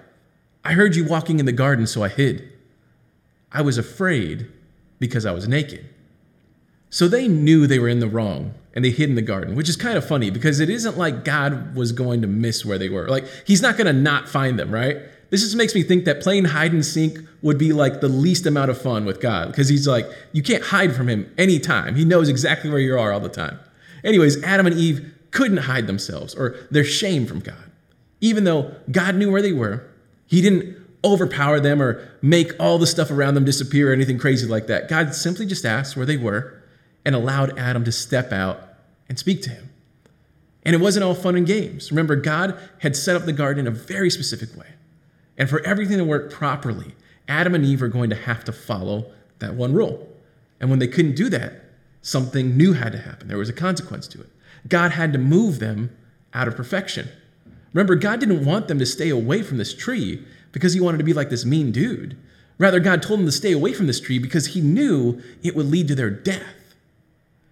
I 0.63 0.73
heard 0.73 0.95
you 0.95 1.05
walking 1.05 1.39
in 1.39 1.45
the 1.45 1.51
garden, 1.51 1.85
so 1.85 2.01
I 2.01 2.07
hid. 2.07 2.49
I 3.51 3.61
was 3.61 3.77
afraid 3.77 4.49
because 4.97 5.25
I 5.25 5.33
was 5.33 5.45
naked. 5.45 5.87
So 6.89 7.09
they 7.09 7.27
knew 7.27 7.67
they 7.67 7.79
were 7.79 7.89
in 7.89 7.99
the 7.99 8.07
wrong 8.07 8.53
and 8.73 8.85
they 8.85 8.91
hid 8.91 9.09
in 9.09 9.15
the 9.15 9.21
garden, 9.21 9.53
which 9.53 9.67
is 9.67 9.75
kind 9.75 9.97
of 9.97 10.07
funny 10.07 10.29
because 10.29 10.61
it 10.61 10.69
isn't 10.69 10.97
like 10.97 11.25
God 11.25 11.75
was 11.75 11.91
going 11.91 12.21
to 12.21 12.27
miss 12.27 12.63
where 12.63 12.77
they 12.77 12.89
were. 12.89 13.09
Like, 13.09 13.25
He's 13.45 13.61
not 13.61 13.75
going 13.75 13.87
to 13.87 13.93
not 13.93 14.29
find 14.29 14.57
them, 14.57 14.71
right? 14.71 14.99
This 15.33 15.41
just 15.41 15.55
makes 15.55 15.73
me 15.73 15.81
think 15.81 16.05
that 16.05 16.21
playing 16.21 16.45
hide 16.45 16.73
and 16.73 16.85
seek 16.85 17.17
would 17.41 17.57
be 17.57 17.73
like 17.73 18.01
the 18.01 18.07
least 18.07 18.45
amount 18.45 18.69
of 18.69 18.79
fun 18.79 19.03
with 19.03 19.19
God 19.19 19.47
because 19.47 19.67
He's 19.67 19.87
like, 19.87 20.05
you 20.31 20.43
can't 20.43 20.63
hide 20.63 20.95
from 20.95 21.09
Him 21.09 21.33
anytime. 21.39 21.95
He 21.95 22.05
knows 22.05 22.29
exactly 22.29 22.69
where 22.69 22.77
you 22.77 22.99
are 22.99 23.11
all 23.11 23.19
the 23.19 23.29
time. 23.29 23.59
Anyways, 24.03 24.43
Adam 24.43 24.67
and 24.67 24.77
Eve 24.77 25.11
couldn't 25.31 25.57
hide 25.57 25.87
themselves 25.87 26.35
or 26.35 26.55
their 26.69 26.83
shame 26.83 27.25
from 27.25 27.39
God. 27.39 27.71
Even 28.21 28.43
though 28.43 28.75
God 28.91 29.15
knew 29.15 29.31
where 29.31 29.41
they 29.41 29.53
were, 29.53 29.83
He 30.27 30.39
didn't 30.39 30.77
overpower 31.03 31.59
them 31.59 31.81
or 31.81 32.07
make 32.21 32.51
all 32.59 32.77
the 32.77 32.85
stuff 32.85 33.09
around 33.09 33.33
them 33.33 33.43
disappear 33.43 33.89
or 33.89 33.93
anything 33.93 34.19
crazy 34.19 34.45
like 34.45 34.67
that. 34.67 34.87
God 34.87 35.15
simply 35.15 35.47
just 35.47 35.65
asked 35.65 35.97
where 35.97 36.05
they 36.05 36.15
were 36.15 36.61
and 37.05 37.15
allowed 37.15 37.57
Adam 37.57 37.83
to 37.85 37.91
step 37.91 38.31
out 38.31 38.61
and 39.09 39.17
speak 39.17 39.41
to 39.41 39.49
him. 39.49 39.71
And 40.61 40.75
it 40.75 40.79
wasn't 40.79 41.05
all 41.05 41.15
fun 41.15 41.35
and 41.35 41.47
games. 41.47 41.91
Remember, 41.91 42.15
God 42.15 42.55
had 42.81 42.95
set 42.95 43.15
up 43.15 43.25
the 43.25 43.33
garden 43.33 43.65
in 43.65 43.73
a 43.73 43.75
very 43.75 44.11
specific 44.11 44.55
way. 44.55 44.67
And 45.37 45.49
for 45.49 45.61
everything 45.65 45.97
to 45.97 46.05
work 46.05 46.31
properly, 46.31 46.93
Adam 47.27 47.55
and 47.55 47.65
Eve 47.65 47.81
are 47.81 47.87
going 47.87 48.09
to 48.09 48.15
have 48.15 48.43
to 48.45 48.51
follow 48.51 49.11
that 49.39 49.55
one 49.55 49.73
rule. 49.73 50.07
And 50.59 50.69
when 50.69 50.79
they 50.79 50.87
couldn't 50.87 51.15
do 51.15 51.29
that, 51.29 51.63
something 52.01 52.55
new 52.55 52.73
had 52.73 52.91
to 52.91 52.99
happen. 52.99 53.27
There 53.27 53.37
was 53.37 53.49
a 53.49 53.53
consequence 53.53 54.07
to 54.09 54.21
it. 54.21 54.29
God 54.67 54.91
had 54.91 55.13
to 55.13 55.19
move 55.19 55.59
them 55.59 55.95
out 56.33 56.47
of 56.47 56.55
perfection. 56.55 57.09
Remember, 57.73 57.95
God 57.95 58.19
didn't 58.19 58.45
want 58.45 58.67
them 58.67 58.79
to 58.79 58.85
stay 58.85 59.09
away 59.09 59.41
from 59.41 59.57
this 59.57 59.73
tree 59.73 60.25
because 60.51 60.73
he 60.73 60.79
wanted 60.79 60.99
to 60.99 61.03
be 61.03 61.13
like 61.13 61.29
this 61.29 61.45
mean 61.45 61.71
dude. 61.71 62.17
Rather, 62.57 62.79
God 62.79 63.01
told 63.01 63.19
them 63.19 63.25
to 63.25 63.31
stay 63.31 63.51
away 63.51 63.73
from 63.73 63.87
this 63.87 63.99
tree 63.99 64.19
because 64.19 64.47
he 64.47 64.61
knew 64.61 65.21
it 65.41 65.55
would 65.55 65.65
lead 65.65 65.87
to 65.87 65.95
their 65.95 66.11
death. 66.11 66.75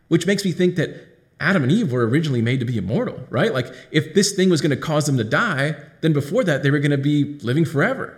Which 0.10 0.28
makes 0.28 0.46
me 0.46 0.52
think 0.52 0.76
that 0.76 1.11
Adam 1.42 1.64
and 1.64 1.72
Eve 1.72 1.92
were 1.92 2.08
originally 2.08 2.42
made 2.42 2.60
to 2.60 2.66
be 2.66 2.78
immortal, 2.78 3.26
right? 3.32 3.52
Like, 3.52 3.66
if 3.90 4.14
this 4.14 4.34
thing 4.34 4.50
was 4.50 4.62
going 4.62 4.70
to 4.70 4.78
cause 4.78 5.08
them 5.08 5.18
to 5.18 5.24
die, 5.24 5.76
then 6.02 6.14
before 6.14 6.44
that, 6.44 6.62
they 6.62 6.70
were 6.70 6.80
going 6.80 6.92
to 6.92 6.98
be 7.00 7.40
living 7.40 7.66
forever. 7.66 8.16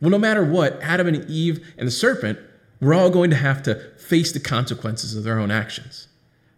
Well, 0.00 0.10
no 0.10 0.18
matter 0.18 0.44
what, 0.44 0.78
Adam 0.82 1.06
and 1.06 1.28
Eve 1.28 1.66
and 1.78 1.88
the 1.88 1.92
serpent 1.92 2.38
were 2.80 2.92
all 2.92 3.08
going 3.08 3.30
to 3.30 3.36
have 3.36 3.62
to 3.62 3.76
face 3.96 4.30
the 4.30 4.40
consequences 4.40 5.16
of 5.16 5.24
their 5.24 5.40
own 5.40 5.50
actions. 5.50 6.08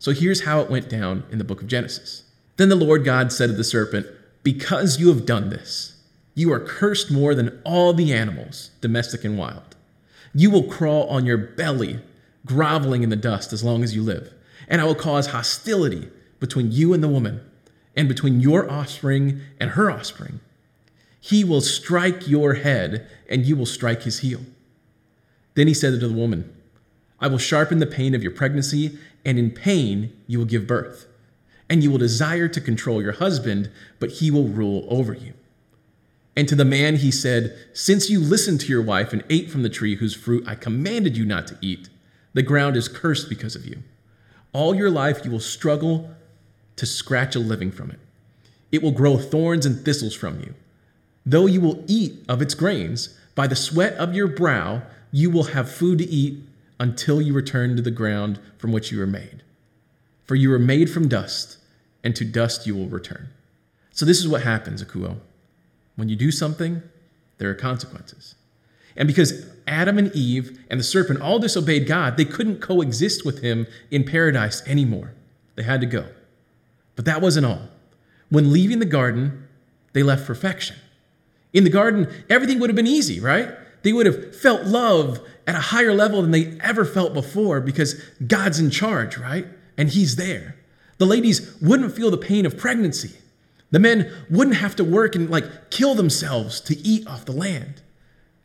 So 0.01 0.11
here's 0.11 0.45
how 0.45 0.61
it 0.61 0.71
went 0.71 0.89
down 0.89 1.23
in 1.31 1.39
the 1.39 1.45
book 1.45 1.63
of 1.63 1.69
Genesis. 1.69 2.25
Then 2.57 2.69
the 2.69 2.75
Lord 2.75 3.05
God 3.05 3.33
said 3.33 3.47
to 3.47 3.53
the 3.53 3.63
serpent, 3.63 4.07
Because 4.43 4.99
you 4.99 5.09
have 5.09 5.25
done 5.25 5.51
this, 5.51 6.03
you 6.35 6.53
are 6.53 6.61
cursed 6.61 7.13
more 7.13 7.35
than 7.35 7.61
all 7.65 7.93
the 7.93 8.13
animals, 8.13 8.71
domestic 8.81 9.25
and 9.25 9.39
wild. 9.39 9.77
You 10.35 10.51
will 10.51 10.65
crawl 10.65 11.07
on 11.09 11.27
your 11.27 11.39
belly, 11.39 12.01
groveling 12.45 13.05
in 13.05 13.11
the 13.11 13.17
dust 13.17 13.53
as 13.53 13.63
long 13.63 13.85
as 13.85 13.95
you 13.95 14.03
live 14.03 14.33
and 14.69 14.81
I 14.81 14.85
will 14.85 14.95
cause 14.95 15.29
hostility 15.29 16.09
between 16.41 16.73
you 16.73 16.93
and 16.93 17.03
the 17.03 17.09
woman, 17.09 17.41
and 17.97 18.09
between 18.09 18.41
your 18.41 18.71
offspring 18.71 19.41
and 19.59 19.71
her 19.71 19.91
offspring. 19.91 20.41
He 21.21 21.45
will 21.45 21.61
strike 21.61 22.29
your 22.29 22.55
head, 22.55 23.09
and 23.29 23.47
you 23.47 23.57
will 23.57 23.67
strike 23.67 24.03
his 24.03 24.21
heel. 24.21 24.41
Then 25.55 25.67
he 25.67 25.75
said 25.75 25.99
to 25.99 26.09
the 26.09 26.15
woman, 26.15 26.53
I 27.19 27.29
will 27.29 27.39
sharpen 27.39 27.79
the 27.79 27.87
pain 27.87 28.15
of 28.15 28.23
your 28.23 28.33
pregnancy, 28.33 28.99
and 29.25 29.39
in 29.39 29.51
pain 29.51 30.13
you 30.27 30.39
will 30.39 30.47
give 30.47 30.67
birth. 30.67 31.07
And 31.69 31.83
you 31.83 31.91
will 31.91 31.99
desire 31.99 32.47
to 32.49 32.61
control 32.61 33.03
your 33.03 33.13
husband, 33.13 33.71
but 33.99 34.13
he 34.13 34.31
will 34.31 34.49
rule 34.49 34.87
over 34.89 35.15
you. 35.15 35.33
And 36.37 36.47
to 36.49 36.55
the 36.55 36.65
man 36.65 36.97
he 36.97 37.11
said, 37.11 37.57
Since 37.73 38.11
you 38.11 38.21
listened 38.21 38.61
to 38.61 38.69
your 38.69 38.83
wife 38.83 39.13
and 39.13 39.25
ate 39.31 39.51
from 39.51 39.63
the 39.63 39.71
tree 39.71 39.97
whose 39.97 40.15
fruit 40.15 40.45
I 40.47 40.55
commanded 40.55 41.17
you 41.17 41.25
not 41.25 41.47
to 41.49 41.59
eat, 41.63 41.89
the 42.35 42.43
ground 42.43 42.77
is 42.77 42.87
cursed 42.89 43.31
because 43.31 43.57
of 43.57 43.65
you. 43.65 43.83
All 44.57 44.75
your 44.75 44.89
life, 44.89 45.21
you 45.23 45.31
will 45.31 45.39
struggle 45.39 46.09
to 46.77 46.87
scratch 46.87 47.37
a 47.37 47.41
living 47.41 47.71
from 47.71 47.91
it. 47.91 47.99
It 48.73 48.83
will 48.83 48.91
grow 48.91 49.19
thorns 49.19 49.67
and 49.67 49.85
thistles 49.85 50.15
from 50.15 50.41
you. 50.41 50.55
Though 51.27 51.45
you 51.45 51.61
will 51.61 51.85
eat 51.87 52.25
of 52.27 52.41
its 52.41 52.55
grains, 52.55 53.15
by 53.35 53.49
the 53.49 53.55
sweat 53.55 53.93
of 53.99 54.15
your 54.15 54.27
brow, 54.27 54.81
you 55.13 55.29
will 55.29 55.53
have 55.53 55.71
food 55.71 55.99
to 55.99 56.09
eat 56.09 56.43
until 56.81 57.21
you 57.21 57.35
return 57.35 57.77
to 57.77 57.83
the 57.83 57.91
ground 57.91 58.39
from 58.57 58.73
which 58.73 58.91
you 58.91 58.99
were 58.99 59.07
made. 59.07 59.43
For 60.25 60.37
you 60.37 60.49
were 60.49 60.59
made 60.59 60.89
from 60.89 61.07
dust, 61.07 61.59
and 62.03 62.17
to 62.17 62.25
dust 62.25 62.67
you 62.67 62.75
will 62.75 62.89
return. 62.89 63.29
So, 63.93 64.07
this 64.07 64.21
is 64.21 64.27
what 64.27 64.45
happens, 64.45 64.83
Akuo. 64.83 65.19
When 65.97 66.09
you 66.09 66.17
do 66.17 66.31
something, 66.31 66.81
there 67.37 67.51
are 67.51 67.55
consequences. 67.55 68.37
And 68.97 69.07
because 69.07 69.51
Adam 69.67 69.99
and 69.99 70.15
Eve 70.15 70.59
and 70.71 70.79
the 70.79 70.85
serpent 70.85 71.21
all 71.21 71.39
disobeyed 71.39 71.87
God, 71.87 72.17
they 72.17 72.25
couldn't 72.25 72.61
coexist 72.61 73.25
with 73.25 73.43
him 73.43 73.67
in 73.91 74.05
paradise 74.05 74.63
anymore. 74.67 75.13
They 75.57 75.63
had 75.63 75.81
to 75.81 75.87
go. 75.87 76.07
But 76.95 77.05
that 77.05 77.21
wasn't 77.21 77.47
all. 77.47 77.69
When 78.29 78.53
leaving 78.53 78.79
the 78.79 78.85
garden, 78.85 79.47
they 79.93 80.03
left 80.03 80.27
perfection. 80.27 80.77
In 81.53 81.65
the 81.65 81.71
garden, 81.71 82.13
everything 82.29 82.59
would 82.59 82.71
have 82.71 82.77
been 82.77 82.87
easy, 82.87 83.21
right? 83.21 83.51
They 83.83 83.93
would 83.93 84.07
have 84.07 84.37
felt 84.37 84.65
love 84.65 85.21
at 85.47 85.55
a 85.55 85.61
higher 85.61 85.95
level 85.95 86.23
than 86.23 86.33
they 86.33 86.59
ever 86.61 86.85
felt 86.85 87.15
before 87.15 87.61
because 87.61 87.95
God's 88.27 88.59
in 88.59 88.71
charge, 88.71 89.17
right? 89.17 89.47
And 89.79 89.89
He's 89.89 90.17
there. 90.17 90.57
The 90.99 91.07
ladies 91.07 91.57
wouldn't 91.61 91.95
feel 91.95 92.11
the 92.11 92.17
pain 92.17 92.47
of 92.47 92.57
pregnancy. 92.57 93.17
The 93.71 93.79
men 93.79 94.13
wouldn't 94.31 94.57
have 94.57 94.77
to 94.77 94.85
work 94.85 95.15
and 95.15 95.31
like 95.31 95.71
kill 95.71 95.95
themselves 95.95 96.61
to 96.63 96.77
eat 96.79 97.07
off 97.07 97.25
the 97.25 97.33
land. 97.33 97.83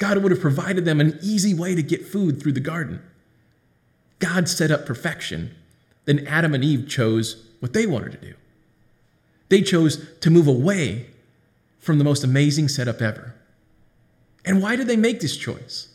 God 0.02 0.18
would 0.18 0.32
have 0.32 0.42
provided 0.42 0.84
them 0.84 1.00
an 1.00 1.20
easy 1.22 1.54
way 1.54 1.76
to 1.76 1.84
get 1.84 2.08
food 2.08 2.42
through 2.42 2.54
the 2.54 2.60
garden. 2.60 3.04
God 4.18 4.50
set 4.50 4.72
up 4.72 4.84
perfection. 4.84 5.54
Then 6.06 6.26
Adam 6.26 6.56
and 6.56 6.64
Eve 6.64 6.88
chose 6.90 7.46
what 7.60 7.74
they 7.74 7.86
wanted 7.86 8.14
to 8.14 8.18
do. 8.18 8.34
They 9.50 9.62
chose 9.62 10.04
to 10.22 10.32
move 10.32 10.48
away 10.48 11.06
from 11.78 12.00
the 12.00 12.04
most 12.04 12.24
amazing 12.24 12.68
setup 12.68 13.00
ever. 13.00 13.36
And 14.44 14.60
why 14.60 14.76
did 14.76 14.88
they 14.88 14.98
make 14.98 15.20
this 15.20 15.38
choice? 15.38 15.90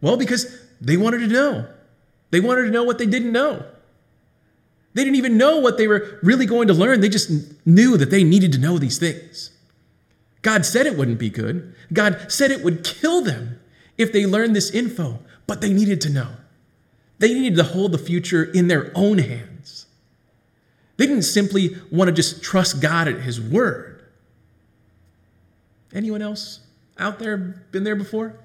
Well, 0.00 0.16
because 0.16 0.60
they 0.80 0.96
wanted 0.96 1.18
to 1.20 1.28
know. 1.28 1.68
They 2.32 2.40
wanted 2.40 2.64
to 2.64 2.72
know 2.72 2.82
what 2.82 2.98
they 2.98 3.06
didn't 3.06 3.30
know. 3.30 3.64
They 4.94 5.04
didn't 5.04 5.16
even 5.16 5.38
know 5.38 5.60
what 5.60 5.78
they 5.78 5.86
were 5.86 6.18
really 6.24 6.46
going 6.46 6.66
to 6.66 6.74
learn. 6.74 7.00
They 7.00 7.08
just 7.08 7.30
knew 7.64 7.96
that 7.98 8.10
they 8.10 8.24
needed 8.24 8.50
to 8.54 8.58
know 8.58 8.78
these 8.78 8.98
things. 8.98 9.52
God 10.44 10.66
said 10.66 10.86
it 10.86 10.96
wouldn't 10.96 11.18
be 11.18 11.30
good. 11.30 11.74
God 11.92 12.30
said 12.30 12.50
it 12.50 12.62
would 12.62 12.84
kill 12.84 13.22
them 13.22 13.58
if 13.96 14.12
they 14.12 14.26
learned 14.26 14.54
this 14.54 14.70
info, 14.70 15.20
but 15.46 15.62
they 15.62 15.72
needed 15.72 16.02
to 16.02 16.10
know. 16.10 16.28
They 17.18 17.32
needed 17.32 17.56
to 17.56 17.64
hold 17.64 17.92
the 17.92 17.98
future 17.98 18.44
in 18.44 18.68
their 18.68 18.92
own 18.94 19.18
hands. 19.18 19.86
They 20.98 21.06
didn't 21.06 21.22
simply 21.22 21.76
want 21.90 22.08
to 22.08 22.12
just 22.12 22.42
trust 22.42 22.82
God 22.82 23.08
at 23.08 23.22
His 23.22 23.40
word. 23.40 24.04
Anyone 25.94 26.20
else 26.20 26.60
out 26.98 27.18
there 27.18 27.38
been 27.38 27.84
there 27.84 27.96
before? 27.96 28.38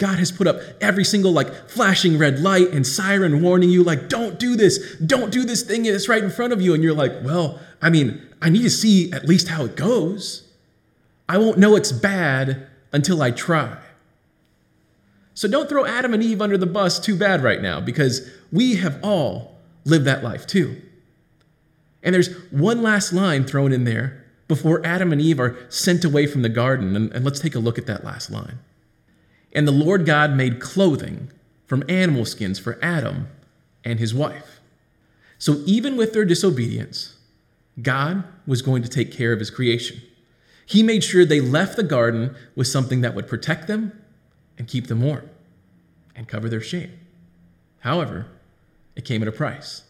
God 0.00 0.18
has 0.18 0.32
put 0.32 0.46
up 0.46 0.60
every 0.80 1.04
single 1.04 1.30
like 1.30 1.68
flashing 1.68 2.18
red 2.18 2.40
light 2.40 2.70
and 2.70 2.84
siren 2.84 3.42
warning 3.42 3.68
you, 3.68 3.84
like, 3.84 4.08
don't 4.08 4.40
do 4.40 4.56
this, 4.56 4.96
don't 4.96 5.30
do 5.30 5.44
this 5.44 5.62
thing 5.62 5.84
that's 5.84 6.08
right 6.08 6.24
in 6.24 6.30
front 6.30 6.52
of 6.52 6.60
you. 6.60 6.74
And 6.74 6.82
you're 6.82 6.94
like, 6.94 7.12
well, 7.22 7.60
I 7.80 7.90
mean, 7.90 8.26
I 8.42 8.48
need 8.48 8.62
to 8.62 8.70
see 8.70 9.12
at 9.12 9.26
least 9.26 9.48
how 9.48 9.64
it 9.64 9.76
goes. 9.76 10.48
I 11.28 11.36
won't 11.38 11.58
know 11.58 11.76
it's 11.76 11.92
bad 11.92 12.66
until 12.92 13.22
I 13.22 13.30
try. 13.30 13.76
So 15.34 15.46
don't 15.46 15.68
throw 15.68 15.84
Adam 15.84 16.14
and 16.14 16.22
Eve 16.22 16.42
under 16.42 16.58
the 16.58 16.66
bus 16.66 16.98
too 16.98 17.16
bad 17.16 17.42
right 17.42 17.60
now 17.60 17.78
because 17.78 18.28
we 18.50 18.76
have 18.76 18.98
all 19.02 19.58
lived 19.84 20.06
that 20.06 20.24
life 20.24 20.46
too. 20.46 20.80
And 22.02 22.14
there's 22.14 22.34
one 22.50 22.82
last 22.82 23.12
line 23.12 23.44
thrown 23.44 23.72
in 23.72 23.84
there 23.84 24.24
before 24.48 24.84
Adam 24.84 25.12
and 25.12 25.20
Eve 25.20 25.38
are 25.38 25.56
sent 25.68 26.04
away 26.04 26.26
from 26.26 26.40
the 26.40 26.48
garden. 26.48 26.96
And, 26.96 27.12
and 27.12 27.24
let's 27.24 27.38
take 27.38 27.54
a 27.54 27.58
look 27.58 27.78
at 27.78 27.86
that 27.86 28.02
last 28.02 28.30
line. 28.30 28.58
And 29.52 29.66
the 29.66 29.72
Lord 29.72 30.06
God 30.06 30.34
made 30.34 30.60
clothing 30.60 31.30
from 31.66 31.84
animal 31.88 32.24
skins 32.24 32.58
for 32.58 32.78
Adam 32.82 33.28
and 33.84 33.98
his 33.98 34.14
wife. 34.14 34.60
So 35.38 35.62
even 35.66 35.96
with 35.96 36.12
their 36.12 36.24
disobedience, 36.24 37.16
God 37.80 38.24
was 38.46 38.62
going 38.62 38.82
to 38.82 38.88
take 38.88 39.12
care 39.12 39.32
of 39.32 39.38
his 39.38 39.50
creation. 39.50 40.02
He 40.66 40.82
made 40.82 41.02
sure 41.02 41.24
they 41.24 41.40
left 41.40 41.76
the 41.76 41.82
garden 41.82 42.36
with 42.54 42.66
something 42.66 43.00
that 43.00 43.14
would 43.14 43.26
protect 43.26 43.66
them 43.66 43.92
and 44.58 44.68
keep 44.68 44.86
them 44.86 45.02
warm 45.02 45.28
and 46.14 46.28
cover 46.28 46.48
their 46.48 46.60
shame. 46.60 46.92
However, 47.80 48.26
it 48.94 49.04
came 49.04 49.22
at 49.22 49.28
a 49.28 49.32
price. 49.32 49.82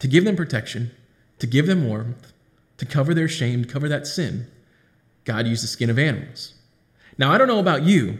To 0.00 0.08
give 0.08 0.24
them 0.24 0.36
protection, 0.36 0.90
to 1.38 1.46
give 1.46 1.66
them 1.66 1.86
warmth, 1.86 2.32
to 2.78 2.86
cover 2.86 3.14
their 3.14 3.28
shame, 3.28 3.64
to 3.64 3.72
cover 3.72 3.88
that 3.88 4.06
sin, 4.06 4.46
God 5.24 5.46
used 5.46 5.62
the 5.62 5.68
skin 5.68 5.90
of 5.90 5.98
animals. 5.98 6.54
Now, 7.18 7.32
I 7.32 7.38
don't 7.38 7.48
know 7.48 7.58
about 7.58 7.82
you, 7.82 8.18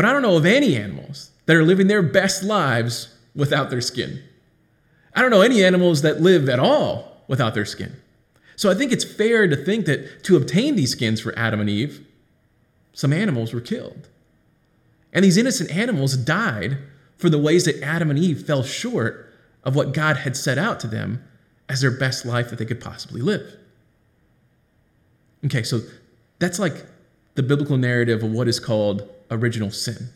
but 0.00 0.08
I 0.08 0.14
don't 0.14 0.22
know 0.22 0.38
of 0.38 0.46
any 0.46 0.76
animals 0.76 1.30
that 1.44 1.54
are 1.54 1.62
living 1.62 1.86
their 1.86 2.00
best 2.00 2.42
lives 2.42 3.14
without 3.34 3.68
their 3.68 3.82
skin. 3.82 4.22
I 5.14 5.20
don't 5.20 5.30
know 5.30 5.42
any 5.42 5.62
animals 5.62 6.00
that 6.00 6.22
live 6.22 6.48
at 6.48 6.58
all 6.58 7.22
without 7.28 7.52
their 7.52 7.66
skin. 7.66 7.94
So 8.56 8.70
I 8.70 8.74
think 8.74 8.92
it's 8.92 9.04
fair 9.04 9.46
to 9.46 9.54
think 9.54 9.84
that 9.84 10.24
to 10.24 10.38
obtain 10.38 10.74
these 10.74 10.92
skins 10.92 11.20
for 11.20 11.38
Adam 11.38 11.60
and 11.60 11.68
Eve, 11.68 12.02
some 12.94 13.12
animals 13.12 13.52
were 13.52 13.60
killed. 13.60 14.08
And 15.12 15.22
these 15.22 15.36
innocent 15.36 15.70
animals 15.70 16.16
died 16.16 16.78
for 17.18 17.28
the 17.28 17.38
ways 17.38 17.66
that 17.66 17.82
Adam 17.82 18.08
and 18.08 18.18
Eve 18.18 18.46
fell 18.46 18.62
short 18.62 19.30
of 19.64 19.76
what 19.76 19.92
God 19.92 20.16
had 20.16 20.34
set 20.34 20.56
out 20.56 20.80
to 20.80 20.86
them 20.86 21.22
as 21.68 21.82
their 21.82 21.90
best 21.90 22.24
life 22.24 22.48
that 22.48 22.58
they 22.58 22.64
could 22.64 22.80
possibly 22.80 23.20
live. 23.20 23.54
Okay, 25.44 25.62
so 25.62 25.82
that's 26.38 26.58
like 26.58 26.86
the 27.34 27.42
biblical 27.42 27.76
narrative 27.76 28.22
of 28.22 28.32
what 28.32 28.48
is 28.48 28.58
called 28.58 29.06
original 29.30 29.70
sin 29.70 30.10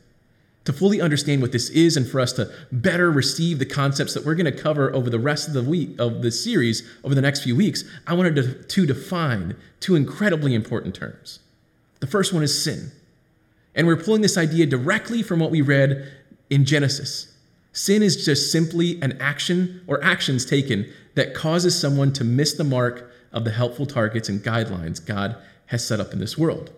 to 0.64 0.72
fully 0.72 1.00
understand 1.00 1.42
what 1.42 1.52
this 1.52 1.68
is 1.70 1.96
and 1.96 2.08
for 2.08 2.20
us 2.20 2.32
to 2.32 2.50
better 2.72 3.10
receive 3.10 3.58
the 3.58 3.66
concepts 3.66 4.14
that 4.14 4.24
we're 4.24 4.34
going 4.34 4.50
to 4.50 4.62
cover 4.62 4.92
over 4.94 5.10
the 5.10 5.18
rest 5.18 5.46
of 5.46 5.54
the 5.54 5.62
week 5.62 5.90
of 5.98 6.22
the 6.22 6.30
series 6.30 6.82
over 7.02 7.14
the 7.14 7.20
next 7.20 7.42
few 7.42 7.54
weeks, 7.54 7.84
I 8.06 8.14
wanted 8.14 8.36
to, 8.36 8.62
to 8.62 8.86
define 8.86 9.56
two 9.80 9.94
incredibly 9.94 10.54
important 10.54 10.94
terms. 10.94 11.40
The 12.00 12.06
first 12.06 12.32
one 12.32 12.42
is 12.42 12.62
sin. 12.62 12.92
And 13.74 13.86
we're 13.86 13.96
pulling 13.96 14.22
this 14.22 14.38
idea 14.38 14.66
directly 14.66 15.22
from 15.22 15.40
what 15.40 15.50
we 15.50 15.60
read 15.60 16.10
in 16.48 16.64
Genesis. 16.64 17.32
Sin 17.72 18.02
is 18.02 18.24
just 18.24 18.52
simply 18.52 19.00
an 19.02 19.20
action 19.20 19.82
or 19.86 20.02
actions 20.02 20.46
taken 20.46 20.90
that 21.14 21.34
causes 21.34 21.78
someone 21.78 22.12
to 22.12 22.24
miss 22.24 22.54
the 22.54 22.64
mark 22.64 23.10
of 23.32 23.44
the 23.44 23.50
helpful 23.50 23.84
targets 23.84 24.28
and 24.28 24.42
guidelines 24.42 25.04
God 25.04 25.36
has 25.66 25.86
set 25.86 26.00
up 26.00 26.12
in 26.12 26.20
this 26.20 26.38
world. 26.38 26.70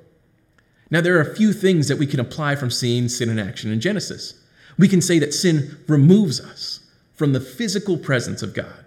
Now, 0.91 1.01
there 1.01 1.17
are 1.17 1.23
a 1.23 1.35
few 1.35 1.53
things 1.53 1.89
that 1.89 1.99
we 1.99 2.07
can 2.07 2.21
apply 2.21 2.57
from 2.57 2.71
seeing 2.71 3.09
sin 3.09 3.29
in 3.29 3.39
action 3.39 3.73
in 3.73 3.81
Genesis. 3.81 4.35
We 4.79 4.89
can 4.89 5.01
say 5.01 5.19
that 5.19 5.35
sin 5.35 5.79
removes 5.89 6.41
us 6.41 6.81
from 7.15 7.33
the 7.33 7.41
physical 7.41 7.97
presence 7.99 8.43
of 8.43 8.55
God. 8.55 8.85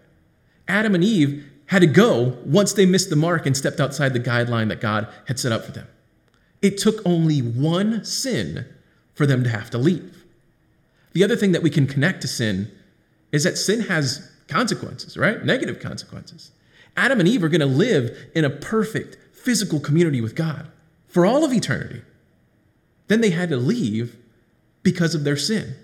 Adam 0.67 0.95
and 0.95 1.03
Eve 1.03 1.45
had 1.67 1.81
to 1.81 1.87
go 1.87 2.37
once 2.45 2.73
they 2.73 2.85
missed 2.85 3.09
the 3.09 3.15
mark 3.15 3.45
and 3.45 3.57
stepped 3.57 3.79
outside 3.79 4.13
the 4.13 4.19
guideline 4.19 4.69
that 4.69 4.81
God 4.81 5.07
had 5.27 5.39
set 5.39 5.51
up 5.51 5.65
for 5.65 5.71
them. 5.71 5.87
It 6.61 6.77
took 6.77 7.01
only 7.05 7.39
one 7.39 8.05
sin 8.05 8.65
for 9.13 9.25
them 9.25 9.43
to 9.43 9.49
have 9.49 9.69
to 9.71 9.77
leave. 9.77 10.23
The 11.13 11.23
other 11.23 11.35
thing 11.35 11.51
that 11.51 11.63
we 11.63 11.69
can 11.69 11.87
connect 11.87 12.21
to 12.21 12.27
sin 12.27 12.71
is 13.31 13.43
that 13.43 13.57
sin 13.57 13.81
has 13.81 14.31
consequences, 14.47 15.17
right? 15.17 15.43
Negative 15.43 15.79
consequences. 15.79 16.51
Adam 16.95 17.19
and 17.19 17.27
Eve 17.27 17.43
are 17.43 17.49
going 17.49 17.59
to 17.61 17.65
live 17.65 18.17
in 18.35 18.45
a 18.45 18.49
perfect 18.49 19.17
physical 19.33 19.79
community 19.79 20.21
with 20.21 20.35
God 20.35 20.67
for 21.09 21.25
all 21.25 21.43
of 21.43 21.51
eternity. 21.51 22.01
Then 23.07 23.21
they 23.21 23.31
had 23.31 23.49
to 23.49 23.57
leave 23.57 24.15
because 24.83 25.13
of 25.13 25.23
their 25.23 25.35
sin. 25.35 25.75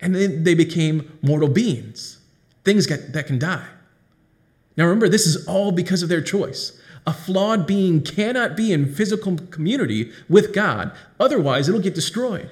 And 0.00 0.14
then 0.14 0.44
they 0.44 0.54
became 0.54 1.18
mortal 1.20 1.48
beings, 1.48 2.18
things 2.64 2.86
that 2.86 3.26
can 3.26 3.38
die. 3.38 3.66
Now 4.76 4.84
remember, 4.84 5.08
this 5.08 5.26
is 5.26 5.46
all 5.46 5.72
because 5.72 6.02
of 6.02 6.08
their 6.08 6.22
choice. 6.22 6.80
A 7.06 7.12
flawed 7.12 7.66
being 7.66 8.02
cannot 8.02 8.56
be 8.56 8.72
in 8.72 8.94
physical 8.94 9.36
community 9.36 10.12
with 10.28 10.54
God, 10.54 10.92
otherwise, 11.18 11.68
it'll 11.68 11.80
get 11.80 11.94
destroyed. 11.94 12.50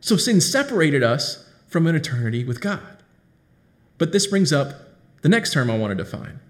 So 0.00 0.16
sin 0.16 0.40
separated 0.40 1.02
us 1.02 1.48
from 1.68 1.86
an 1.86 1.94
eternity 1.94 2.44
with 2.44 2.60
God. 2.60 3.02
But 3.96 4.12
this 4.12 4.26
brings 4.26 4.52
up 4.52 4.74
the 5.22 5.28
next 5.28 5.52
term 5.52 5.70
I 5.70 5.78
want 5.78 5.96
to 5.96 6.04
define, 6.04 6.40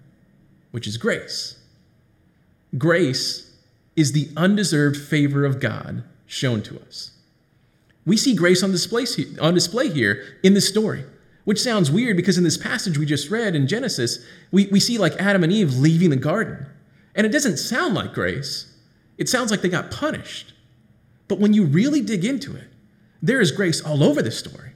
which 0.71 0.87
is 0.87 0.97
grace. 0.97 1.59
Grace 2.77 3.54
is 3.95 4.11
the 4.11 4.29
undeserved 4.35 4.97
favor 4.97 5.45
of 5.45 5.59
God 5.59 6.03
shown 6.25 6.61
to 6.63 6.79
us. 6.81 7.11
We 8.05 8.17
see 8.17 8.35
grace 8.35 8.61
on 8.61 8.71
display, 8.71 9.05
on 9.41 9.53
display 9.53 9.89
here 9.89 10.23
in 10.43 10.53
this 10.53 10.67
story, 10.67 11.05
which 11.43 11.61
sounds 11.61 11.89
weird 11.89 12.17
because 12.17 12.37
in 12.37 12.43
this 12.43 12.57
passage 12.57 12.97
we 12.97 13.05
just 13.05 13.29
read 13.29 13.55
in 13.55 13.67
Genesis, 13.67 14.19
we, 14.51 14.67
we 14.67 14.79
see 14.79 14.97
like 14.97 15.13
Adam 15.13 15.43
and 15.43 15.51
Eve 15.51 15.75
leaving 15.75 16.09
the 16.09 16.15
garden. 16.15 16.67
And 17.15 17.25
it 17.25 17.31
doesn't 17.31 17.57
sound 17.57 17.95
like 17.95 18.13
grace, 18.13 18.71
it 19.17 19.29
sounds 19.29 19.49
like 19.49 19.61
they 19.61 19.69
got 19.69 19.91
punished. 19.91 20.53
But 21.27 21.39
when 21.39 21.53
you 21.53 21.65
really 21.65 22.01
dig 22.01 22.25
into 22.25 22.55
it, 22.55 22.67
there 23.21 23.41
is 23.41 23.51
grace 23.51 23.81
all 23.81 24.03
over 24.03 24.21
this 24.21 24.37
story. 24.37 24.73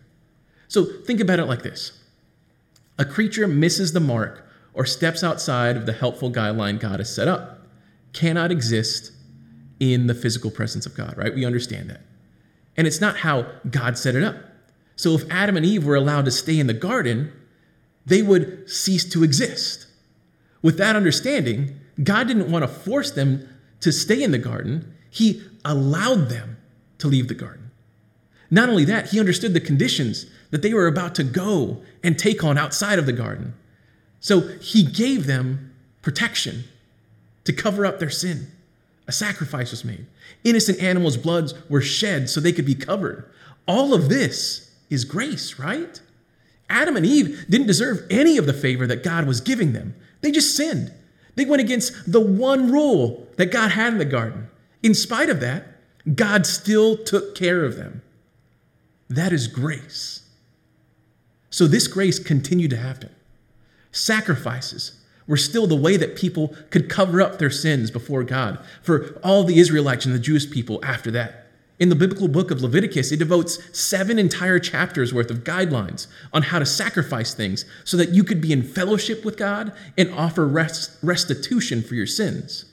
So 0.67 0.85
think 0.85 1.19
about 1.19 1.39
it 1.39 1.45
like 1.45 1.63
this 1.63 1.99
a 2.97 3.05
creature 3.05 3.47
misses 3.47 3.93
the 3.93 3.99
mark 3.99 4.45
or 4.73 4.85
steps 4.85 5.23
outside 5.23 5.77
of 5.77 5.85
the 5.85 5.93
helpful 5.93 6.31
guideline 6.31 6.79
God 6.79 6.99
has 6.99 7.13
set 7.13 7.27
up, 7.27 7.58
cannot 8.13 8.51
exist 8.51 9.11
in 9.79 10.07
the 10.07 10.13
physical 10.13 10.51
presence 10.51 10.85
of 10.85 10.95
God, 10.95 11.15
right? 11.17 11.33
We 11.33 11.45
understand 11.45 11.89
that. 11.89 12.01
And 12.75 12.87
it's 12.87 13.01
not 13.01 13.17
how 13.17 13.47
God 13.69 13.97
set 13.97 14.15
it 14.15 14.23
up. 14.23 14.35
So 14.95 15.13
if 15.13 15.29
Adam 15.31 15.55
and 15.55 15.65
Eve 15.65 15.85
were 15.85 15.95
allowed 15.95 16.25
to 16.25 16.31
stay 16.31 16.59
in 16.59 16.67
the 16.67 16.73
garden, 16.73 17.31
they 18.05 18.21
would 18.21 18.69
cease 18.69 19.05
to 19.09 19.23
exist. 19.23 19.87
With 20.61 20.77
that 20.77 20.95
understanding, 20.95 21.79
God 22.03 22.27
didn't 22.27 22.51
want 22.51 22.63
to 22.63 22.67
force 22.67 23.11
them 23.11 23.47
to 23.81 23.91
stay 23.91 24.21
in 24.21 24.31
the 24.31 24.37
garden, 24.37 24.93
He 25.09 25.41
allowed 25.63 26.29
them 26.29 26.57
to 26.97 27.07
leave 27.07 27.29
the 27.29 27.33
garden. 27.33 27.71
Not 28.51 28.67
only 28.67 28.83
that, 28.85 29.09
He 29.09 29.19
understood 29.19 29.53
the 29.53 29.61
conditions 29.61 30.25
that 30.51 30.61
they 30.61 30.73
were 30.73 30.87
about 30.87 31.15
to 31.15 31.23
go 31.23 31.81
and 32.03 32.17
take 32.17 32.43
on 32.43 32.57
outside 32.57 32.99
of 32.99 33.05
the 33.05 33.13
garden. 33.13 33.53
So 34.19 34.41
He 34.59 34.83
gave 34.83 35.27
them 35.27 35.73
protection 36.01 36.65
to 37.49 37.53
cover 37.53 37.83
up 37.83 37.97
their 37.97 38.11
sin. 38.11 38.45
A 39.07 39.11
sacrifice 39.11 39.71
was 39.71 39.83
made. 39.83 40.05
Innocent 40.43 40.79
animals' 40.83 41.17
bloods 41.17 41.55
were 41.67 41.81
shed 41.81 42.29
so 42.29 42.39
they 42.39 42.53
could 42.53 42.65
be 42.65 42.75
covered. 42.75 43.27
All 43.67 43.95
of 43.95 44.07
this 44.07 44.71
is 44.91 45.03
grace, 45.03 45.57
right? 45.57 45.99
Adam 46.69 46.95
and 46.95 47.07
Eve 47.07 47.47
didn't 47.49 47.65
deserve 47.65 48.05
any 48.11 48.37
of 48.37 48.45
the 48.45 48.53
favor 48.53 48.85
that 48.85 49.01
God 49.01 49.25
was 49.25 49.41
giving 49.41 49.73
them. 49.73 49.95
They 50.21 50.29
just 50.29 50.55
sinned. 50.55 50.93
They 51.33 51.45
went 51.45 51.63
against 51.63 52.11
the 52.11 52.19
one 52.19 52.71
rule 52.71 53.27
that 53.37 53.51
God 53.51 53.71
had 53.71 53.93
in 53.93 53.97
the 53.97 54.05
garden. 54.05 54.47
In 54.83 54.93
spite 54.93 55.31
of 55.31 55.39
that, 55.39 55.65
God 56.13 56.45
still 56.45 56.97
took 56.97 57.33
care 57.33 57.65
of 57.65 57.77
them. 57.77 58.03
That 59.09 59.33
is 59.33 59.47
grace. 59.47 60.21
So 61.49 61.65
this 61.65 61.87
grace 61.87 62.19
continued 62.19 62.69
to 62.69 62.77
happen. 62.77 63.09
Sacrifices 63.91 64.98
were 65.29 65.37
still 65.37 65.67
the 65.67 65.75
way 65.75 65.95
that 65.95 66.17
people 66.17 66.53
could 66.71 66.89
cover 66.89 67.21
up 67.21 67.37
their 67.37 67.51
sins 67.51 67.91
before 67.91 68.23
God 68.23 68.59
for 68.81 69.17
all 69.23 69.43
the 69.43 69.59
Israelites 69.59 70.05
and 70.05 70.13
the 70.13 70.19
Jewish 70.19 70.49
people 70.49 70.83
after 70.83 71.11
that. 71.11 71.45
In 71.77 71.87
the 71.87 71.95
biblical 71.95 72.27
book 72.27 72.51
of 72.51 72.61
Leviticus, 72.61 73.11
it 73.11 73.19
devotes 73.19 73.59
seven 73.77 74.19
entire 74.19 74.59
chapters 74.59 75.13
worth 75.13 75.29
of 75.31 75.45
guidelines 75.45 76.07
on 76.33 76.41
how 76.41 76.59
to 76.59 76.65
sacrifice 76.65 77.33
things 77.33 77.63
so 77.85 77.95
that 77.95 78.09
you 78.09 78.23
could 78.23 78.41
be 78.41 78.51
in 78.51 78.63
fellowship 78.63 79.23
with 79.23 79.37
God 79.37 79.71
and 79.97 80.13
offer 80.13 80.45
rest, 80.45 80.97
restitution 81.01 81.81
for 81.81 81.93
your 81.95 82.07
sins. 82.07 82.65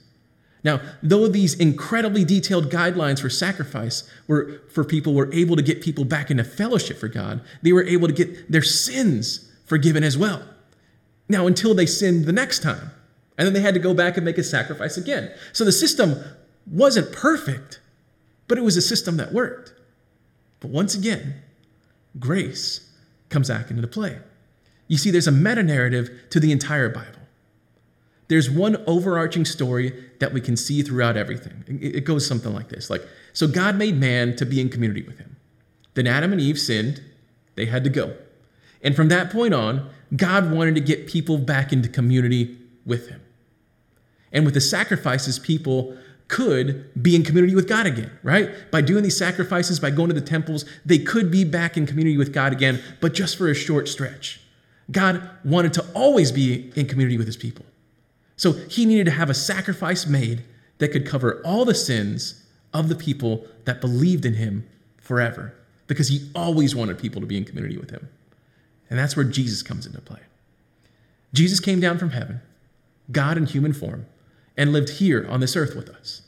Now, 0.64 0.80
though 1.02 1.28
these 1.28 1.54
incredibly 1.54 2.24
detailed 2.24 2.72
guidelines 2.72 3.20
for 3.20 3.30
sacrifice 3.30 4.10
were 4.26 4.62
for 4.72 4.82
people 4.82 5.14
were 5.14 5.32
able 5.32 5.54
to 5.54 5.62
get 5.62 5.82
people 5.82 6.04
back 6.04 6.30
into 6.30 6.42
fellowship 6.42 6.96
for 6.98 7.06
God, 7.06 7.42
they 7.62 7.72
were 7.72 7.84
able 7.84 8.08
to 8.08 8.14
get 8.14 8.50
their 8.50 8.62
sins 8.62 9.52
forgiven 9.66 10.02
as 10.02 10.18
well. 10.18 10.42
Now, 11.28 11.46
until 11.46 11.74
they 11.74 11.86
sinned 11.86 12.24
the 12.24 12.32
next 12.32 12.62
time. 12.62 12.90
And 13.38 13.46
then 13.46 13.52
they 13.52 13.60
had 13.60 13.74
to 13.74 13.80
go 13.80 13.92
back 13.92 14.16
and 14.16 14.24
make 14.24 14.38
a 14.38 14.42
sacrifice 14.42 14.96
again. 14.96 15.30
So 15.52 15.64
the 15.64 15.72
system 15.72 16.16
wasn't 16.66 17.12
perfect, 17.12 17.80
but 18.48 18.58
it 18.58 18.62
was 18.62 18.76
a 18.76 18.82
system 18.82 19.16
that 19.18 19.32
worked. 19.32 19.74
But 20.60 20.70
once 20.70 20.94
again, 20.94 21.34
grace 22.18 22.90
comes 23.28 23.48
back 23.48 23.70
into 23.70 23.86
play. 23.86 24.18
You 24.88 24.96
see, 24.96 25.10
there's 25.10 25.26
a 25.26 25.32
meta 25.32 25.62
narrative 25.62 26.10
to 26.30 26.40
the 26.40 26.52
entire 26.52 26.88
Bible. 26.88 27.20
There's 28.28 28.50
one 28.50 28.82
overarching 28.86 29.44
story 29.44 29.92
that 30.18 30.32
we 30.32 30.40
can 30.40 30.56
see 30.56 30.82
throughout 30.82 31.16
everything. 31.16 31.64
It 31.68 32.04
goes 32.04 32.26
something 32.26 32.52
like 32.52 32.68
this 32.68 32.90
like, 32.90 33.02
so 33.32 33.46
God 33.46 33.76
made 33.76 33.96
man 33.96 34.34
to 34.36 34.46
be 34.46 34.60
in 34.60 34.68
community 34.68 35.02
with 35.02 35.18
him. 35.18 35.36
Then 35.94 36.06
Adam 36.06 36.32
and 36.32 36.40
Eve 36.40 36.58
sinned, 36.58 37.02
they 37.54 37.66
had 37.66 37.84
to 37.84 37.90
go. 37.90 38.16
And 38.82 38.96
from 38.96 39.08
that 39.08 39.30
point 39.30 39.54
on, 39.54 39.88
God 40.14 40.52
wanted 40.52 40.74
to 40.76 40.80
get 40.80 41.06
people 41.06 41.38
back 41.38 41.72
into 41.72 41.88
community 41.88 42.56
with 42.84 43.08
him. 43.08 43.20
And 44.32 44.44
with 44.44 44.54
the 44.54 44.60
sacrifices, 44.60 45.38
people 45.38 45.96
could 46.28 46.90
be 47.00 47.14
in 47.14 47.22
community 47.22 47.54
with 47.54 47.68
God 47.68 47.86
again, 47.86 48.10
right? 48.22 48.70
By 48.70 48.80
doing 48.80 49.02
these 49.02 49.16
sacrifices, 49.16 49.78
by 49.78 49.90
going 49.90 50.08
to 50.08 50.14
the 50.14 50.20
temples, 50.20 50.64
they 50.84 50.98
could 50.98 51.30
be 51.30 51.44
back 51.44 51.76
in 51.76 51.86
community 51.86 52.16
with 52.16 52.32
God 52.32 52.52
again, 52.52 52.82
but 53.00 53.14
just 53.14 53.36
for 53.36 53.48
a 53.48 53.54
short 53.54 53.88
stretch. 53.88 54.40
God 54.90 55.28
wanted 55.44 55.72
to 55.74 55.86
always 55.94 56.32
be 56.32 56.72
in 56.76 56.86
community 56.86 57.16
with 57.16 57.26
his 57.26 57.36
people. 57.36 57.64
So 58.36 58.52
he 58.52 58.84
needed 58.84 59.04
to 59.06 59.12
have 59.12 59.30
a 59.30 59.34
sacrifice 59.34 60.06
made 60.06 60.44
that 60.78 60.88
could 60.88 61.06
cover 61.06 61.40
all 61.44 61.64
the 61.64 61.74
sins 61.74 62.44
of 62.74 62.88
the 62.88 62.96
people 62.96 63.46
that 63.64 63.80
believed 63.80 64.26
in 64.26 64.34
him 64.34 64.68
forever, 64.98 65.54
because 65.86 66.08
he 66.08 66.28
always 66.34 66.74
wanted 66.74 66.98
people 66.98 67.20
to 67.20 67.26
be 67.26 67.36
in 67.36 67.44
community 67.44 67.78
with 67.78 67.90
him. 67.90 68.08
And 68.88 68.98
that's 68.98 69.16
where 69.16 69.24
Jesus 69.24 69.62
comes 69.62 69.86
into 69.86 70.00
play. 70.00 70.20
Jesus 71.32 71.60
came 71.60 71.80
down 71.80 71.98
from 71.98 72.10
heaven, 72.10 72.40
God 73.12 73.36
in 73.36 73.46
human 73.46 73.72
form, 73.72 74.06
and 74.56 74.72
lived 74.72 74.90
here 74.90 75.26
on 75.28 75.40
this 75.40 75.56
earth 75.56 75.74
with 75.76 75.88
us. 75.90 76.22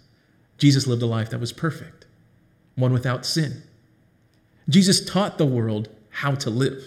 Jesus 0.58 0.86
lived 0.86 1.02
a 1.02 1.06
life 1.06 1.30
that 1.30 1.40
was 1.40 1.52
perfect, 1.52 2.04
one 2.74 2.92
without 2.92 3.24
sin. 3.24 3.62
Jesus 4.68 5.04
taught 5.04 5.38
the 5.38 5.46
world 5.46 5.88
how 6.10 6.34
to 6.34 6.50
live. 6.50 6.82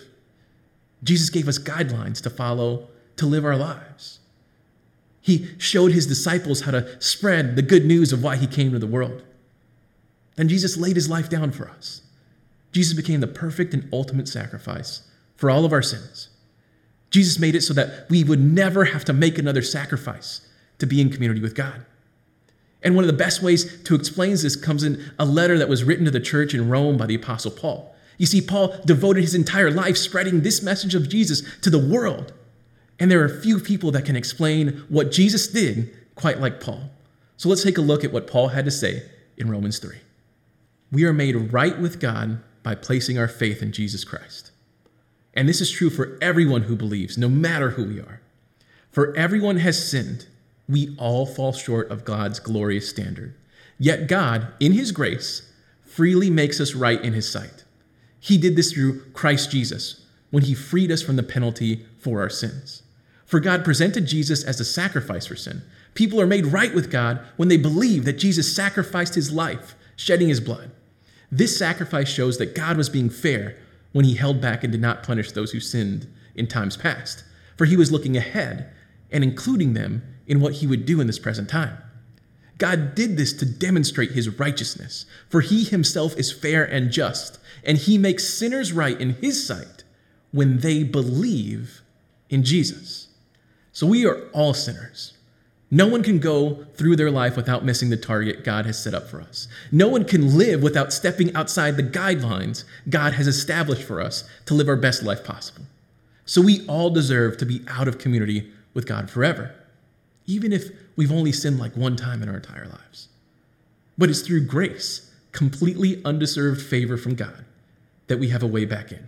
Jesus 1.04 1.30
gave 1.30 1.48
us 1.48 1.58
guidelines 1.58 2.22
to 2.22 2.30
follow 2.30 2.90
to 3.18 3.26
live 3.26 3.46
our 3.46 3.56
lives. 3.56 4.20
He 5.22 5.50
showed 5.58 5.92
his 5.92 6.08
disciples 6.08 6.62
how 6.62 6.72
to 6.72 7.02
spread 7.02 7.56
the 7.56 7.62
good 7.62 7.86
news 7.86 8.12
of 8.12 8.24
why 8.24 8.36
he 8.36 8.48
came 8.48 8.72
to 8.72 8.80
the 8.80 8.88
world. 8.88 9.24
Then 10.36 10.50
Jesus 10.50 10.78
laid 10.78 10.96
his 10.96 11.10
life 11.10 11.30
down 11.30 11.52
for 11.52 11.70
us. 11.70 12.02
Jesus 12.72 12.94
became 12.94 13.20
the 13.20 13.28
perfect 13.28 13.74
and 13.74 13.88
ultimate 13.94 14.28
sacrifice 14.28 15.08
for 15.42 15.50
all 15.50 15.66
of 15.66 15.74
our 15.74 15.82
sins. 15.82 16.30
Jesus 17.10 17.40
made 17.40 17.56
it 17.56 17.62
so 17.62 17.74
that 17.74 18.08
we 18.12 18.24
would 18.24 18.40
never 18.40 18.86
have 18.86 19.04
to 19.06 19.12
make 19.12 19.40
another 19.40 19.64
sacrifice 19.64 20.48
to 20.78 20.86
be 20.86 21.02
in 21.02 21.10
community 21.10 21.42
with 21.42 21.56
God. 21.56 21.84
And 22.84 22.94
one 22.94 23.04
of 23.04 23.08
the 23.08 23.18
best 23.18 23.42
ways 23.42 23.82
to 23.86 23.96
explain 23.96 24.30
this 24.30 24.56
comes 24.56 24.84
in 24.84 25.04
a 25.18 25.26
letter 25.26 25.58
that 25.58 25.68
was 25.68 25.84
written 25.84 26.06
to 26.06 26.12
the 26.12 26.20
church 26.20 26.54
in 26.54 26.70
Rome 26.70 26.96
by 26.96 27.08
the 27.08 27.16
Apostle 27.16 27.50
Paul. 27.50 27.96
You 28.20 28.28
see, 28.28 28.40
Paul 28.40 28.76
devoted 28.86 29.22
his 29.22 29.34
entire 29.34 29.72
life 29.72 29.98
spreading 29.98 30.42
this 30.42 30.62
message 30.62 30.94
of 30.94 31.10
Jesus 31.10 31.42
to 31.62 31.72
the 31.72 31.84
world. 31.84 32.34
And 33.00 33.10
there 33.10 33.24
are 33.24 33.42
few 33.42 33.60
people 33.60 33.90
that 33.92 34.06
can 34.06 34.16
explain 34.16 34.84
what 34.90 35.12
Jesus 35.12 35.48
did 35.48 35.92
quite 36.14 36.40
like 36.40 36.62
Paul. 36.62 36.92
So 37.38 37.50
let's 37.50 37.64
take 37.64 37.80
a 37.80 37.82
look 37.82 38.04
at 38.04 38.14
what 38.14 38.28
Paul 38.28 38.50
had 38.50 38.66
to 38.66 38.72
say 38.72 39.10
in 39.38 39.50
Romans 39.50 39.80
3. 39.80 39.98
We 40.92 41.04
are 41.06 41.14
made 41.14 41.52
right 41.52 41.80
with 41.80 42.00
God 42.00 42.44
by 42.62 42.76
placing 42.76 43.18
our 43.18 43.28
faith 43.28 43.64
in 43.64 43.72
Jesus 43.72 44.04
Christ. 44.04 44.51
And 45.34 45.48
this 45.48 45.62
is 45.62 45.72
true 45.72 45.89
for 45.89 46.17
everyone 46.22 46.63
who 46.63 46.76
believes, 46.76 47.17
no 47.17 47.30
matter 47.30 47.72
who 47.72 47.86
we 47.86 48.00
are. 48.00 48.22
For 48.91 49.15
everyone 49.15 49.58
has 49.58 49.89
sinned. 49.89 50.28
We 50.67 50.96
all 50.98 51.26
fall 51.26 51.54
short 51.54 51.89
of 51.89 52.06
God's 52.06 52.39
glorious 52.39 52.89
standard. 52.89 53.36
Yet 53.78 54.08
God, 54.08 54.48
in 54.60 54.74
his 54.74 54.91
grace, 54.91 55.50
freely 55.84 56.30
makes 56.30 56.60
us 56.60 56.76
right 56.76 57.02
in 57.02 57.13
his 57.13 57.30
sight. 57.30 57.63
He 58.20 58.38
did 58.38 58.56
this 58.56 58.74
through 58.74 59.02
Christ 59.12 59.52
Jesus 59.52 60.06
when 60.30 60.44
he 60.44 60.54
freed 60.54 60.91
us 60.91 61.02
from 61.02 61.15
the 61.15 61.24
penalty 61.24 61.86
for 61.98 62.22
our 62.22 62.30
sins. 62.30 62.84
For 63.26 63.39
God 63.39 63.63
presented 63.63 64.06
Jesus 64.06 64.44
as 64.44 64.60
a 64.60 64.65
sacrifice 64.65 65.26
for 65.26 65.36
sin. 65.36 65.63
People 65.94 66.20
are 66.22 66.28
made 66.28 66.46
right 66.46 66.74
with 66.74 66.91
God 66.91 67.20
when 67.38 67.48
they 67.48 67.58
believe 67.58 68.06
that 68.06 68.17
Jesus 68.20 68.54
sacrificed 68.56 69.15
his 69.15 69.32
life, 69.32 69.76
shedding 69.96 70.30
his 70.30 70.39
blood. 70.39 70.72
This 71.32 71.58
sacrifice 71.58 72.10
shows 72.10 72.38
that 72.38 72.56
God 72.56 72.78
was 72.78 72.89
being 72.89 73.10
fair 73.10 73.58
when 73.92 74.06
he 74.06 74.16
held 74.16 74.42
back 74.42 74.64
and 74.64 74.72
did 74.72 74.82
not 74.82 75.04
punish 75.04 75.32
those 75.32 75.52
who 75.52 75.60
sinned 75.60 76.08
in 76.36 76.48
times 76.48 76.78
past, 76.78 77.24
for 77.58 77.66
he 77.66 77.78
was 77.78 77.92
looking 77.92 78.16
ahead 78.18 78.72
and 79.12 79.24
including 79.24 79.74
them 79.74 80.02
in 80.28 80.40
what 80.40 80.54
he 80.54 80.68
would 80.68 80.86
do 80.86 81.02
in 81.02 81.08
this 81.08 81.20
present 81.20 81.50
time. 81.50 81.78
God 82.58 82.96
did 82.96 83.18
this 83.18 83.34
to 83.34 83.46
demonstrate 83.46 84.12
his 84.12 84.40
righteousness, 84.40 85.06
for 85.30 85.42
he 85.42 85.64
himself 85.64 86.16
is 86.16 86.32
fair 86.32 86.64
and 86.64 86.92
just, 86.92 87.40
and 87.64 87.78
he 87.78 87.98
makes 87.98 88.28
sinners 88.28 88.72
right 88.72 89.00
in 89.00 89.16
his 89.16 89.46
sight 89.46 89.84
when 90.32 90.60
they 90.60 90.84
believe 90.84 91.82
in 92.30 92.44
Jesus. 92.44 93.08
So 93.72 93.88
we 93.88 94.06
are 94.06 94.30
all 94.32 94.54
sinners. 94.54 95.14
No 95.74 95.88
one 95.88 96.04
can 96.04 96.20
go 96.20 96.66
through 96.76 96.98
their 96.98 97.10
life 97.10 97.38
without 97.38 97.64
missing 97.64 97.90
the 97.90 97.98
target 97.98 98.44
God 98.44 98.66
has 98.66 98.82
set 98.82 98.94
up 98.94 99.08
for 99.08 99.22
us. 99.22 99.48
No 99.72 99.88
one 99.88 100.04
can 100.04 100.38
live 100.38 100.62
without 100.62 100.92
stepping 100.92 101.34
outside 101.34 101.78
the 101.78 101.84
guidelines 101.84 102.66
God 102.90 103.14
has 103.14 103.26
established 103.26 103.84
for 103.84 104.02
us 104.02 104.26
to 104.48 104.54
live 104.54 104.68
our 104.68 104.76
best 104.76 105.02
life 105.02 105.24
possible. 105.24 105.64
So 106.26 106.42
we 106.42 106.68
all 106.68 106.90
deserve 106.90 107.38
to 107.38 107.46
be 107.46 107.62
out 107.70 107.88
of 107.88 108.00
community 108.00 108.52
with 108.74 108.86
God 108.86 109.10
forever, 109.10 109.56
even 110.26 110.52
if 110.52 110.66
we've 110.98 111.12
only 111.12 111.32
sinned 111.32 111.58
like 111.58 111.78
one 111.78 111.96
time 111.96 112.22
in 112.22 112.28
our 112.28 112.36
entire 112.36 112.68
lives. 112.68 113.08
But 113.98 114.10
it's 114.10 114.22
through 114.22 114.48
grace, 114.48 115.10
completely 115.32 116.04
undeserved 116.04 116.62
favor 116.62 116.98
from 116.98 117.16
God, 117.16 117.46
that 118.08 118.20
we 118.20 118.28
have 118.28 118.44
a 118.44 118.48
way 118.48 118.66
back 118.66 118.92
in. 118.92 119.08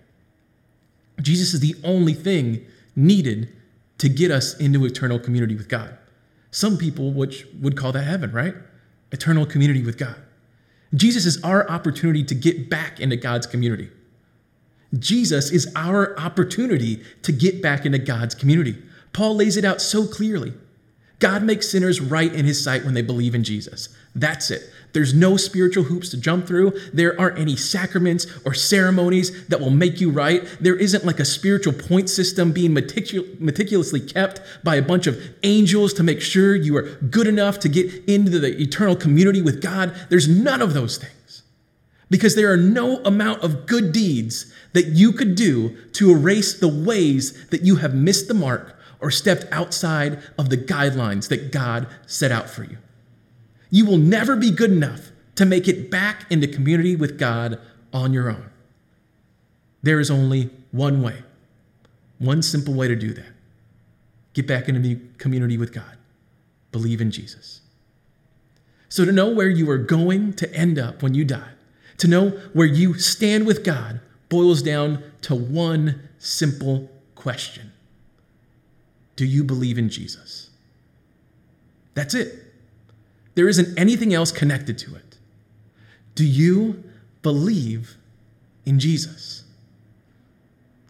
Jesus 1.22 1.54
is 1.54 1.60
the 1.60 1.76
only 1.84 2.14
thing 2.14 2.66
needed 2.96 3.50
to 3.98 4.08
get 4.08 4.32
us 4.32 4.58
into 4.58 4.86
eternal 4.86 5.20
community 5.20 5.56
with 5.56 5.68
God. 5.68 5.98
Some 6.54 6.78
people 6.78 7.12
which 7.12 7.48
would 7.60 7.76
call 7.76 7.92
that 7.94 8.04
heaven, 8.04 8.32
right? 8.32 8.54
Eternal 9.12 9.44
community 9.48 9.82
with 9.82 9.98
God. 9.98 10.16
Jesus 10.94 11.26
is 11.26 11.44
our 11.44 11.68
opportunity 11.68 12.24
to 12.24 12.36
get 12.36 12.70
back 12.70 13.00
into 13.00 13.16
God's 13.16 13.48
community. 13.48 13.90
Jesus 15.00 15.50
is 15.50 15.72
our 15.76 16.16
opportunity 16.20 17.02
to 17.24 17.32
get 17.32 17.64
back 17.64 17.88
into 17.88 17.98
God's 17.98 18.36
community. 18.36 18.78
Paul 19.14 19.36
lays 19.36 19.58
it 19.58 19.66
out 19.66 19.82
so 19.82 20.06
clearly. 20.06 20.54
God 21.24 21.42
makes 21.42 21.70
sinners 21.70 22.02
right 22.02 22.34
in 22.34 22.44
his 22.44 22.62
sight 22.62 22.84
when 22.84 22.96
they 22.96 23.02
believe 23.02 23.34
in 23.34 23.46
Jesus. 23.46 23.88
That's 24.14 24.52
it. 24.52 24.70
There's 24.92 25.14
no 25.14 25.38
spiritual 25.38 25.86
hoops 25.86 26.10
to 26.10 26.18
jump 26.18 26.46
through. 26.46 26.78
There 26.92 27.18
aren't 27.18 27.40
any 27.40 27.56
sacraments 27.56 28.28
or 28.46 28.54
ceremonies 28.54 29.48
that 29.48 29.62
will 29.62 29.70
make 29.70 30.02
you 30.02 30.12
right. 30.12 30.46
There 30.60 30.76
isn't 30.76 31.06
like 31.06 31.22
a 31.22 31.26
spiritual 31.26 31.72
point 31.72 32.10
system 32.10 32.52
being 32.52 32.76
meticul- 32.76 33.40
meticulously 33.40 34.02
kept 34.02 34.42
by 34.66 34.76
a 34.76 34.82
bunch 34.82 35.08
of 35.08 35.18
angels 35.44 35.94
to 35.94 36.04
make 36.04 36.20
sure 36.20 36.58
you 36.58 36.76
are 36.76 36.90
good 37.10 37.28
enough 37.28 37.58
to 37.60 37.70
get 37.70 38.04
into 38.06 38.38
the 38.38 38.62
eternal 38.62 38.98
community 38.98 39.42
with 39.42 39.62
God. 39.62 39.96
There's 40.10 40.28
none 40.28 40.62
of 40.62 40.74
those 40.74 40.98
things. 40.98 41.44
Because 42.10 42.36
there 42.36 42.52
are 42.52 42.58
no 42.58 42.98
amount 43.06 43.44
of 43.44 43.66
good 43.66 43.94
deeds 43.94 44.54
that 44.74 44.88
you 44.88 45.14
could 45.14 45.36
do 45.36 45.78
to 45.94 46.12
erase 46.12 46.60
the 46.60 46.68
ways 46.68 47.48
that 47.48 47.62
you 47.62 47.78
have 47.78 47.96
missed 47.96 48.28
the 48.28 48.34
mark 48.34 48.73
or 49.04 49.12
stepped 49.12 49.46
outside 49.52 50.24
of 50.40 50.50
the 50.50 50.58
guidelines 50.58 51.28
that 51.28 51.52
God 51.52 51.88
set 52.08 52.32
out 52.32 52.50
for 52.50 52.64
you. 52.64 52.78
You 53.70 53.86
will 53.86 53.98
never 53.98 54.38
be 54.38 54.50
good 54.50 54.72
enough 54.72 55.12
to 55.36 55.46
make 55.46 55.68
it 55.68 55.92
back 55.92 56.26
into 56.32 56.48
community 56.48 56.96
with 56.96 57.20
God 57.20 57.60
on 57.92 58.14
your 58.14 58.30
own. 58.30 58.50
There 59.82 60.00
is 60.00 60.10
only 60.10 60.52
one 60.72 61.04
way, 61.04 61.22
one 62.18 62.42
simple 62.42 62.74
way 62.74 62.88
to 62.88 62.96
do 62.96 63.14
that. 63.14 63.34
Get 64.34 64.48
back 64.48 64.70
into 64.70 65.02
community 65.18 65.58
with 65.58 65.74
God. 65.74 65.98
Believe 66.72 67.02
in 67.02 67.12
Jesus. 67.12 67.60
So, 68.88 69.04
to 69.04 69.12
know 69.12 69.28
where 69.28 69.50
you 69.50 69.70
are 69.70 69.78
going 69.78 70.34
to 70.34 70.56
end 70.56 70.80
up 70.80 71.04
when 71.04 71.14
you 71.14 71.26
die, 71.26 71.52
to 71.98 72.08
know 72.08 72.30
where 72.54 72.68
you 72.68 72.94
stand 72.94 73.46
with 73.46 73.66
God, 73.66 74.00
boils 74.30 74.62
down 74.62 75.04
to 75.24 75.36
one 75.36 76.08
simple 76.20 76.90
question 77.16 77.73
Do 79.16 79.26
you 79.26 79.44
believe 79.44 79.78
in 79.78 79.90
Jesus? 79.90 80.50
That's 81.94 82.14
it. 82.14 82.34
There 83.36 83.48
isn't 83.48 83.78
anything 83.78 84.14
else 84.14 84.32
connected 84.32 84.78
to 84.80 84.96
it. 84.96 85.18
Do 86.16 86.26
you 86.26 86.84
believe 87.22 87.98
in 88.66 88.80
Jesus? 88.80 89.44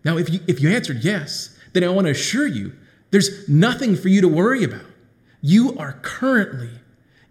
Now, 0.04 0.18
if 0.18 0.30
you, 0.30 0.40
if 0.48 0.60
you 0.60 0.70
answered 0.70 1.04
yes, 1.04 1.58
then 1.74 1.84
I 1.84 1.90
want 1.90 2.06
to 2.06 2.12
assure 2.12 2.48
you 2.48 2.74
there's 3.12 3.48
nothing 3.48 3.96
for 3.96 4.10
you 4.10 4.22
to 4.22 4.28
worry 4.28 4.64
about. 4.64 4.86
You 5.42 5.78
are 5.78 5.94
currently 6.02 6.72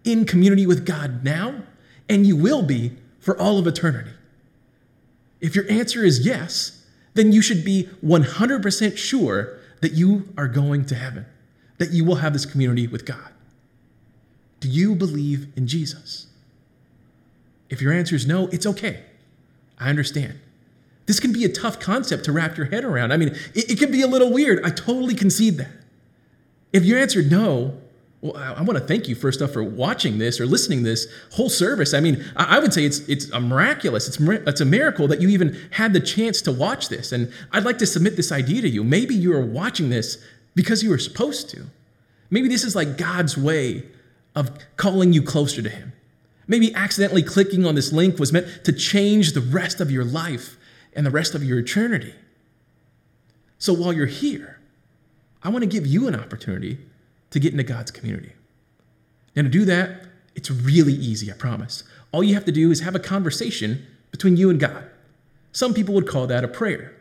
in 0.03 0.25
community 0.25 0.65
with 0.65 0.85
God 0.85 1.23
now, 1.23 1.63
and 2.09 2.25
you 2.25 2.35
will 2.35 2.61
be 2.61 2.93
for 3.19 3.39
all 3.39 3.57
of 3.57 3.67
eternity. 3.67 4.11
If 5.41 5.55
your 5.55 5.69
answer 5.69 6.03
is 6.03 6.25
yes, 6.25 6.85
then 7.13 7.31
you 7.31 7.41
should 7.41 7.63
be 7.63 7.89
100% 8.03 8.97
sure 8.97 9.59
that 9.83 9.91
you 9.91 10.29
are 10.37 10.47
going 10.47 10.85
to 10.85 10.95
heaven, 10.95 11.25
that 11.77 11.91
you 11.91 12.05
will 12.05 12.15
have 12.15 12.31
this 12.31 12.45
community 12.45 12.87
with 12.87 13.05
God. 13.05 13.33
Do 14.61 14.69
you 14.69 14.95
believe 14.95 15.49
in 15.57 15.67
Jesus? 15.67 16.27
If 17.69 17.81
your 17.81 17.91
answer 17.91 18.15
is 18.15 18.25
no, 18.25 18.47
it's 18.47 18.65
okay. 18.65 19.03
I 19.77 19.89
understand. 19.89 20.39
This 21.05 21.19
can 21.19 21.33
be 21.33 21.43
a 21.43 21.49
tough 21.49 21.81
concept 21.81 22.23
to 22.25 22.31
wrap 22.31 22.55
your 22.55 22.67
head 22.67 22.85
around. 22.85 23.11
I 23.11 23.17
mean, 23.17 23.35
it, 23.53 23.71
it 23.71 23.77
can 23.77 23.91
be 23.91 24.01
a 24.01 24.07
little 24.07 24.31
weird. 24.31 24.63
I 24.63 24.69
totally 24.69 25.15
concede 25.15 25.57
that. 25.57 25.71
If 26.71 26.85
you 26.85 26.97
answered 26.97 27.29
no, 27.29 27.77
well, 28.23 28.37
I, 28.37 28.61
want 28.61 28.79
to 28.79 28.85
thank 28.85 29.09
you 29.09 29.15
first 29.15 29.41
off 29.41 29.51
for 29.51 29.61
watching 29.61 30.17
this 30.17 30.39
or 30.39 30.45
listening 30.45 30.83
this 30.83 31.07
whole 31.33 31.49
service. 31.49 31.93
I 31.93 31.99
mean, 31.99 32.23
I, 32.37 32.55
I 32.55 32.59
would 32.59 32.73
say 32.73 32.85
it's 32.85 32.99
it's 33.09 33.29
a 33.31 33.41
miraculous. 33.41 34.07
It's 34.07 34.17
it's 34.17 34.61
a 34.61 34.65
miracle 34.65 35.09
that 35.09 35.19
you 35.19 35.27
even 35.27 35.59
had 35.71 35.91
the 35.91 35.99
chance 35.99 36.41
to 36.43 36.51
watch 36.53 36.87
this. 36.87 37.11
And 37.11 37.33
I'd 37.51 37.65
like 37.65 37.79
to 37.79 37.85
submit 37.85 38.15
this 38.15 38.31
idea 38.31 38.61
to 38.61 38.69
you. 38.69 38.81
Maybe 38.81 39.13
you 39.13 39.33
are 39.33 39.45
watching 39.45 39.89
this 39.89 40.23
because 40.55 40.81
you 40.81 40.89
were 40.89 40.97
supposed 40.97 41.49
to. 41.49 41.65
Maybe 42.29 42.47
this 42.47 42.63
is 42.63 42.77
like 42.77 42.97
God's 42.97 43.37
way 43.37 43.83
of 44.35 44.57
calling 44.77 45.11
you 45.11 45.21
closer 45.21 45.61
to 45.61 45.69
Him. 45.69 45.91
Maybe 46.47 46.73
accidentally 46.73 47.23
clicking 47.23 47.65
on 47.65 47.75
this 47.75 47.91
link 47.91 48.19
was 48.19 48.31
meant 48.31 48.47
to 48.63 48.71
change 48.71 49.33
the 49.33 49.41
rest 49.41 49.81
of 49.81 49.91
your 49.91 50.05
life 50.05 50.55
and 50.93 51.05
the 51.05 51.11
rest 51.11 51.35
of 51.35 51.43
your 51.43 51.59
eternity. 51.59 52.15
So 53.57 53.73
while 53.73 53.91
you're 53.91 54.05
here, 54.05 54.61
I 55.43 55.49
want 55.49 55.63
to 55.63 55.69
give 55.69 55.85
you 55.85 56.07
an 56.07 56.15
opportunity 56.15 56.77
to 57.33 57.39
get 57.39 57.51
into 57.51 57.63
God's 57.63 57.91
community. 57.91 58.31
And 59.35 59.45
to 59.45 59.51
do 59.51 59.65
that, 59.65 60.05
it's 60.35 60.49
really 60.49 60.93
easy, 60.93 61.31
I 61.31 61.35
promise. 61.35 61.83
All 62.11 62.23
you 62.23 62.35
have 62.35 62.45
to 62.45 62.51
do 62.51 62.71
is 62.71 62.79
have 62.81 62.95
a 62.95 62.99
conversation 62.99 63.85
between 64.11 64.37
you 64.37 64.49
and 64.49 64.59
God. 64.59 64.85
Some 65.51 65.73
people 65.73 65.93
would 65.95 66.07
call 66.07 66.27
that 66.27 66.43
a 66.43 66.47
prayer. 66.47 66.95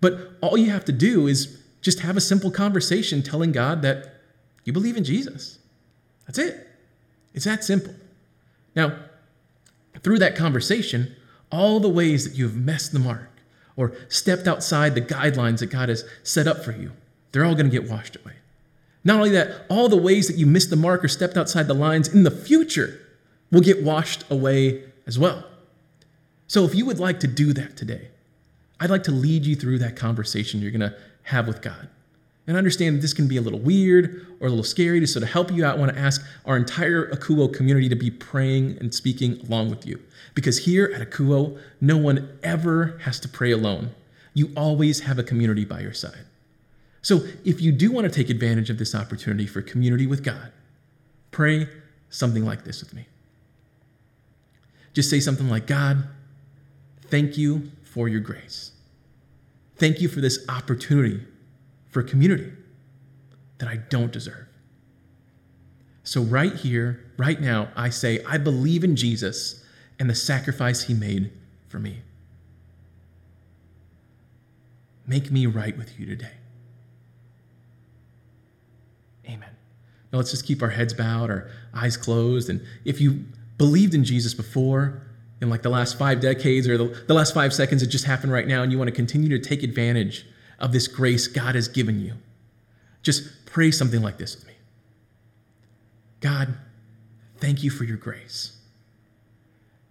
But 0.00 0.32
all 0.40 0.56
you 0.56 0.70
have 0.70 0.84
to 0.86 0.92
do 0.92 1.26
is 1.26 1.60
just 1.80 2.00
have 2.00 2.16
a 2.16 2.20
simple 2.20 2.50
conversation 2.50 3.22
telling 3.22 3.52
God 3.52 3.82
that 3.82 4.14
you 4.64 4.72
believe 4.72 4.96
in 4.96 5.04
Jesus 5.04 5.58
that's 6.26 6.38
it. 6.38 6.68
It's 7.34 7.44
that 7.44 7.64
simple. 7.64 7.94
Now, 8.74 8.96
through 10.00 10.18
that 10.20 10.36
conversation, 10.36 11.14
all 11.50 11.80
the 11.80 11.88
ways 11.88 12.24
that 12.24 12.38
you 12.38 12.44
have 12.44 12.56
messed 12.56 12.92
the 12.92 12.98
mark 12.98 13.28
or 13.76 13.92
stepped 14.08 14.46
outside 14.46 14.94
the 14.94 15.02
guidelines 15.02 15.58
that 15.58 15.66
God 15.66 15.88
has 15.88 16.04
set 16.22 16.46
up 16.46 16.64
for 16.64 16.72
you, 16.72 16.92
they're 17.32 17.44
all 17.44 17.54
going 17.54 17.70
to 17.70 17.80
get 17.80 17.90
washed 17.90 18.16
away. 18.16 18.34
Not 19.04 19.16
only 19.16 19.30
that, 19.30 19.66
all 19.68 19.88
the 19.88 19.96
ways 19.96 20.28
that 20.28 20.36
you 20.36 20.46
missed 20.46 20.70
the 20.70 20.76
mark 20.76 21.04
or 21.04 21.08
stepped 21.08 21.36
outside 21.36 21.66
the 21.66 21.74
lines 21.74 22.08
in 22.08 22.22
the 22.22 22.30
future 22.30 23.00
will 23.50 23.60
get 23.60 23.82
washed 23.82 24.24
away 24.30 24.84
as 25.06 25.18
well. 25.18 25.44
So, 26.46 26.64
if 26.64 26.74
you 26.74 26.86
would 26.86 26.98
like 26.98 27.20
to 27.20 27.26
do 27.26 27.52
that 27.54 27.76
today, 27.76 28.08
I'd 28.78 28.90
like 28.90 29.04
to 29.04 29.10
lead 29.10 29.44
you 29.44 29.56
through 29.56 29.78
that 29.78 29.96
conversation 29.96 30.60
you're 30.60 30.70
going 30.70 30.80
to 30.80 30.94
have 31.24 31.46
with 31.46 31.62
God. 31.62 31.88
And 32.46 32.56
understand 32.56 32.96
that 32.96 33.00
this 33.00 33.14
can 33.14 33.28
be 33.28 33.36
a 33.36 33.40
little 33.40 33.60
weird 33.60 34.26
or 34.40 34.48
a 34.48 34.50
little 34.50 34.64
scary. 34.64 35.06
So, 35.06 35.20
to 35.20 35.26
help 35.26 35.50
you 35.50 35.64
out, 35.64 35.76
I 35.76 35.80
want 35.80 35.94
to 35.94 35.98
ask 35.98 36.24
our 36.44 36.56
entire 36.56 37.10
Akuo 37.10 37.52
community 37.52 37.88
to 37.88 37.96
be 37.96 38.10
praying 38.10 38.76
and 38.80 38.94
speaking 38.94 39.40
along 39.46 39.70
with 39.70 39.86
you. 39.86 40.00
Because 40.34 40.58
here 40.58 40.92
at 40.94 41.08
Akuo, 41.08 41.58
no 41.80 41.96
one 41.96 42.38
ever 42.42 42.98
has 43.04 43.18
to 43.20 43.28
pray 43.28 43.50
alone. 43.50 43.90
You 44.34 44.50
always 44.56 45.00
have 45.00 45.18
a 45.18 45.22
community 45.22 45.64
by 45.64 45.80
your 45.80 45.92
side. 45.92 46.24
So, 47.02 47.26
if 47.44 47.60
you 47.60 47.72
do 47.72 47.90
want 47.90 48.04
to 48.06 48.12
take 48.12 48.30
advantage 48.30 48.70
of 48.70 48.78
this 48.78 48.94
opportunity 48.94 49.46
for 49.46 49.60
community 49.60 50.06
with 50.06 50.22
God, 50.22 50.52
pray 51.32 51.68
something 52.10 52.44
like 52.44 52.64
this 52.64 52.80
with 52.80 52.94
me. 52.94 53.06
Just 54.94 55.10
say 55.10 55.18
something 55.18 55.48
like 55.48 55.66
God, 55.66 56.06
thank 57.06 57.36
you 57.36 57.72
for 57.82 58.08
your 58.08 58.20
grace. 58.20 58.70
Thank 59.76 60.00
you 60.00 60.08
for 60.08 60.20
this 60.20 60.44
opportunity 60.48 61.26
for 61.88 62.04
community 62.04 62.52
that 63.58 63.68
I 63.68 63.76
don't 63.76 64.12
deserve. 64.12 64.46
So, 66.04 66.22
right 66.22 66.54
here, 66.54 67.04
right 67.16 67.40
now, 67.40 67.68
I 67.74 67.90
say, 67.90 68.22
I 68.24 68.38
believe 68.38 68.84
in 68.84 68.94
Jesus 68.94 69.64
and 69.98 70.08
the 70.08 70.14
sacrifice 70.14 70.84
he 70.84 70.94
made 70.94 71.32
for 71.68 71.78
me. 71.78 72.02
Make 75.06 75.32
me 75.32 75.46
right 75.46 75.76
with 75.76 75.98
you 75.98 76.06
today. 76.06 76.32
Amen. 79.28 79.50
Now, 80.12 80.18
let's 80.18 80.30
just 80.30 80.46
keep 80.46 80.62
our 80.62 80.70
heads 80.70 80.92
bowed, 80.92 81.30
our 81.30 81.50
eyes 81.74 81.96
closed. 81.96 82.50
And 82.50 82.60
if 82.84 83.00
you 83.00 83.24
believed 83.56 83.94
in 83.94 84.04
Jesus 84.04 84.34
before, 84.34 85.02
in 85.40 85.50
like 85.50 85.62
the 85.62 85.70
last 85.70 85.98
five 85.98 86.20
decades 86.20 86.68
or 86.68 86.78
the, 86.78 87.04
the 87.08 87.14
last 87.14 87.34
five 87.34 87.52
seconds, 87.52 87.82
it 87.82 87.88
just 87.88 88.04
happened 88.04 88.32
right 88.32 88.46
now, 88.46 88.62
and 88.62 88.70
you 88.70 88.78
want 88.78 88.88
to 88.88 88.94
continue 88.94 89.28
to 89.30 89.38
take 89.38 89.62
advantage 89.62 90.26
of 90.60 90.72
this 90.72 90.86
grace 90.86 91.26
God 91.26 91.56
has 91.56 91.66
given 91.66 91.98
you, 91.98 92.14
just 93.02 93.44
pray 93.46 93.72
something 93.72 94.00
like 94.00 94.18
this 94.18 94.36
with 94.36 94.46
me 94.46 94.54
God, 96.20 96.54
thank 97.38 97.64
you 97.64 97.70
for 97.70 97.82
your 97.84 97.96
grace. 97.96 98.56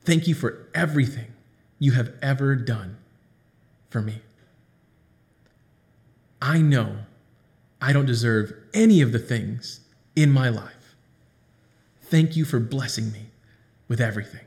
Thank 0.03 0.27
you 0.27 0.33
for 0.33 0.69
everything 0.73 1.33
you 1.77 1.91
have 1.91 2.13
ever 2.21 2.55
done 2.55 2.97
for 3.89 4.01
me. 4.01 4.21
I 6.41 6.59
know 6.61 6.99
I 7.81 7.91
don't 7.91 8.05
deserve 8.05 8.53
any 8.73 9.01
of 9.01 9.11
the 9.11 9.19
things 9.19 9.80
in 10.15 10.31
my 10.31 10.49
life. 10.49 10.95
Thank 12.01 12.35
you 12.35 12.45
for 12.45 12.59
blessing 12.59 13.11
me 13.11 13.27
with 13.87 14.01
everything. 14.01 14.45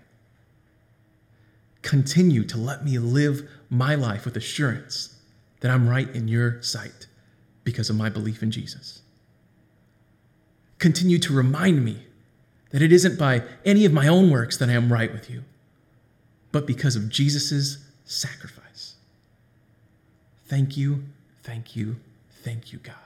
Continue 1.83 2.45
to 2.45 2.59
let 2.59 2.85
me 2.85 2.99
live 2.99 3.49
my 3.71 3.95
life 3.95 4.25
with 4.25 4.37
assurance 4.37 5.19
that 5.61 5.71
I'm 5.71 5.89
right 5.89 6.09
in 6.15 6.29
your 6.29 6.61
sight 6.63 7.07
because 7.63 7.89
of 7.89 7.97
my 7.97 8.09
belief 8.09 8.43
in 8.43 8.51
Jesus. 8.51 9.03
Continue 10.79 11.19
to 11.21 11.33
remind 11.33 11.85
me 11.85 12.07
that 12.71 12.83
it 12.83 12.93
isn't 12.93 13.19
by 13.19 13.43
any 13.65 13.85
of 13.85 13.93
my 13.93 14.09
own 14.09 14.31
works 14.31 14.57
that 14.59 14.69
I 14.69 14.73
am 14.73 14.93
right 14.93 15.13
with 15.13 15.31
you, 15.31 15.45
but 16.53 16.67
because 16.67 16.97
of 16.97 17.09
Jesus' 17.09 17.79
sacrifice. 18.05 18.97
Thank 20.47 20.77
you, 20.77 21.05
thank 21.43 21.75
you, 21.75 21.97
thank 22.43 22.73
you, 22.73 22.79
God. 22.79 22.97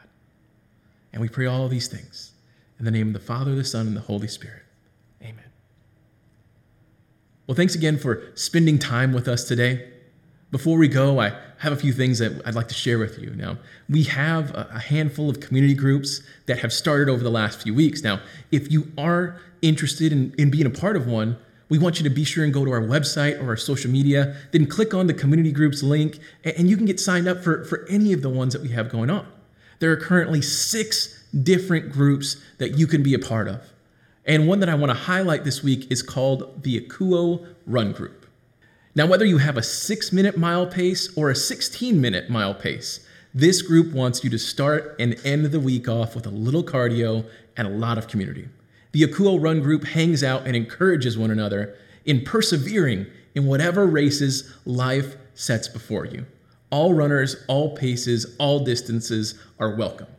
And 1.12 1.22
we 1.22 1.28
pray 1.28 1.46
all 1.46 1.68
these 1.68 1.86
things 1.86 2.32
in 2.78 2.84
the 2.84 2.90
name 2.90 3.08
of 3.08 3.12
the 3.12 3.20
Father, 3.20 3.54
the 3.54 3.64
Son, 3.64 3.86
and 3.86 3.96
the 3.96 4.00
Holy 4.00 4.28
Spirit. 4.28 4.62
Amen. 5.22 5.44
Well, 7.46 7.54
thanks 7.54 7.74
again 7.74 7.98
for 7.98 8.22
spending 8.34 8.78
time 8.78 9.12
with 9.12 9.28
us 9.28 9.44
today. 9.44 9.90
Before 10.50 10.78
we 10.78 10.88
go, 10.88 11.20
I 11.20 11.38
have 11.58 11.72
a 11.72 11.76
few 11.76 11.92
things 11.92 12.20
that 12.20 12.40
I'd 12.46 12.54
like 12.54 12.68
to 12.68 12.74
share 12.74 12.98
with 12.98 13.18
you. 13.18 13.30
Now, 13.30 13.58
we 13.88 14.04
have 14.04 14.54
a 14.54 14.78
handful 14.78 15.28
of 15.28 15.40
community 15.40 15.74
groups 15.74 16.22
that 16.46 16.60
have 16.60 16.72
started 16.72 17.10
over 17.10 17.22
the 17.22 17.30
last 17.30 17.62
few 17.62 17.74
weeks. 17.74 18.02
Now, 18.02 18.20
if 18.50 18.72
you 18.72 18.90
are 18.96 19.40
interested 19.60 20.12
in, 20.12 20.34
in 20.38 20.50
being 20.50 20.64
a 20.64 20.70
part 20.70 20.96
of 20.96 21.06
one, 21.06 21.36
we 21.68 21.78
want 21.78 21.98
you 22.00 22.04
to 22.04 22.14
be 22.14 22.24
sure 22.24 22.44
and 22.44 22.52
go 22.52 22.64
to 22.64 22.70
our 22.70 22.80
website 22.80 23.42
or 23.42 23.48
our 23.48 23.56
social 23.56 23.90
media, 23.90 24.36
then 24.52 24.66
click 24.66 24.94
on 24.94 25.06
the 25.06 25.12
community 25.12 25.52
groups 25.52 25.82
link, 25.82 26.18
and 26.44 26.70
you 26.70 26.76
can 26.76 26.86
get 26.86 26.98
signed 26.98 27.28
up 27.28 27.44
for, 27.44 27.64
for 27.64 27.86
any 27.90 28.14
of 28.14 28.22
the 28.22 28.30
ones 28.30 28.54
that 28.54 28.62
we 28.62 28.70
have 28.70 28.88
going 28.88 29.10
on. 29.10 29.26
There 29.80 29.92
are 29.92 29.96
currently 29.96 30.40
six 30.40 31.17
different 31.42 31.92
groups 31.92 32.36
that 32.58 32.78
you 32.78 32.86
can 32.86 33.02
be 33.02 33.14
a 33.14 33.18
part 33.18 33.48
of. 33.48 33.60
And 34.24 34.46
one 34.46 34.60
that 34.60 34.68
I 34.68 34.74
want 34.74 34.90
to 34.90 34.98
highlight 34.98 35.44
this 35.44 35.62
week 35.62 35.90
is 35.90 36.02
called 36.02 36.62
the 36.62 36.80
Akuo 36.80 37.46
Run 37.66 37.92
Group. 37.92 38.26
Now, 38.94 39.06
whether 39.06 39.24
you 39.24 39.38
have 39.38 39.56
a 39.56 39.62
six 39.62 40.12
minute 40.12 40.36
mile 40.36 40.66
pace 40.66 41.16
or 41.16 41.30
a 41.30 41.36
16 41.36 42.00
minute 42.00 42.28
mile 42.28 42.54
pace, 42.54 43.06
this 43.34 43.62
group 43.62 43.92
wants 43.92 44.24
you 44.24 44.30
to 44.30 44.38
start 44.38 44.96
and 44.98 45.16
end 45.24 45.46
the 45.46 45.60
week 45.60 45.88
off 45.88 46.14
with 46.14 46.26
a 46.26 46.30
little 46.30 46.64
cardio 46.64 47.24
and 47.56 47.68
a 47.68 47.70
lot 47.70 47.98
of 47.98 48.08
community. 48.08 48.48
The 48.92 49.02
Akuo 49.02 49.40
Run 49.40 49.60
group 49.60 49.84
hangs 49.84 50.24
out 50.24 50.46
and 50.46 50.56
encourages 50.56 51.16
one 51.16 51.30
another 51.30 51.76
in 52.04 52.24
persevering 52.24 53.06
in 53.34 53.46
whatever 53.46 53.86
races 53.86 54.52
life 54.64 55.16
sets 55.34 55.68
before 55.68 56.06
you. 56.06 56.26
All 56.70 56.94
runners, 56.94 57.36
all 57.48 57.76
paces, 57.76 58.34
all 58.38 58.64
distances 58.64 59.38
are 59.58 59.76
welcomed. 59.76 60.17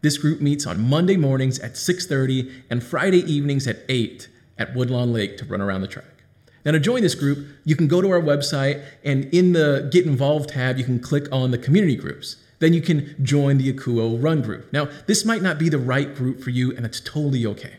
This 0.00 0.18
group 0.18 0.40
meets 0.40 0.66
on 0.66 0.88
Monday 0.88 1.16
mornings 1.16 1.58
at 1.58 1.76
6:30 1.76 2.50
and 2.70 2.82
Friday 2.82 3.20
evenings 3.30 3.66
at 3.66 3.84
8 3.88 4.28
at 4.58 4.74
Woodlawn 4.74 5.12
Lake 5.12 5.36
to 5.38 5.44
run 5.44 5.60
around 5.60 5.80
the 5.80 5.88
track. 5.88 6.22
Now, 6.64 6.72
to 6.72 6.80
join 6.80 7.02
this 7.02 7.14
group, 7.14 7.46
you 7.64 7.76
can 7.76 7.88
go 7.88 8.02
to 8.02 8.10
our 8.10 8.20
website 8.20 8.82
and 9.04 9.24
in 9.26 9.52
the 9.52 9.88
Get 9.90 10.06
Involved 10.06 10.50
tab, 10.50 10.76
you 10.76 10.84
can 10.84 11.00
click 11.00 11.26
on 11.32 11.50
the 11.50 11.58
community 11.58 11.96
groups. 11.96 12.36
Then 12.58 12.72
you 12.74 12.80
can 12.80 13.14
join 13.24 13.58
the 13.58 13.72
Akuo 13.72 14.20
Run 14.22 14.42
group. 14.42 14.72
Now, 14.72 14.88
this 15.06 15.24
might 15.24 15.42
not 15.42 15.58
be 15.58 15.68
the 15.68 15.78
right 15.78 16.14
group 16.14 16.40
for 16.40 16.50
you, 16.50 16.74
and 16.74 16.84
that's 16.84 17.00
totally 17.00 17.46
okay. 17.46 17.74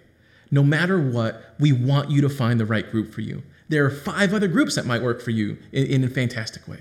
No 0.51 0.63
matter 0.63 0.99
what, 0.99 1.55
we 1.59 1.71
want 1.71 2.09
you 2.09 2.21
to 2.21 2.29
find 2.29 2.59
the 2.59 2.65
right 2.65 2.89
group 2.89 3.13
for 3.13 3.21
you. 3.21 3.43
There 3.67 3.85
are 3.85 3.91
five 3.91 4.33
other 4.33 4.47
groups 4.47 4.75
that 4.75 4.85
might 4.85 5.03
work 5.03 5.21
for 5.21 5.31
you 5.31 5.57
in, 5.71 5.85
in 5.85 6.03
a 6.03 6.09
fantastic 6.09 6.67
way. 6.67 6.79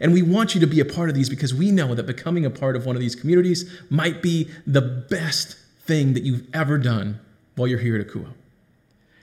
And 0.00 0.12
we 0.12 0.22
want 0.22 0.54
you 0.54 0.60
to 0.60 0.66
be 0.66 0.80
a 0.80 0.84
part 0.84 1.08
of 1.08 1.14
these 1.14 1.28
because 1.28 1.54
we 1.54 1.70
know 1.70 1.94
that 1.94 2.04
becoming 2.04 2.44
a 2.44 2.50
part 2.50 2.74
of 2.74 2.86
one 2.86 2.96
of 2.96 3.00
these 3.00 3.14
communities 3.14 3.70
might 3.88 4.20
be 4.20 4.48
the 4.66 4.80
best 4.80 5.56
thing 5.82 6.14
that 6.14 6.24
you've 6.24 6.46
ever 6.52 6.76
done 6.76 7.20
while 7.54 7.68
you're 7.68 7.78
here 7.78 7.96
at 7.96 8.06
Akuo. 8.06 8.32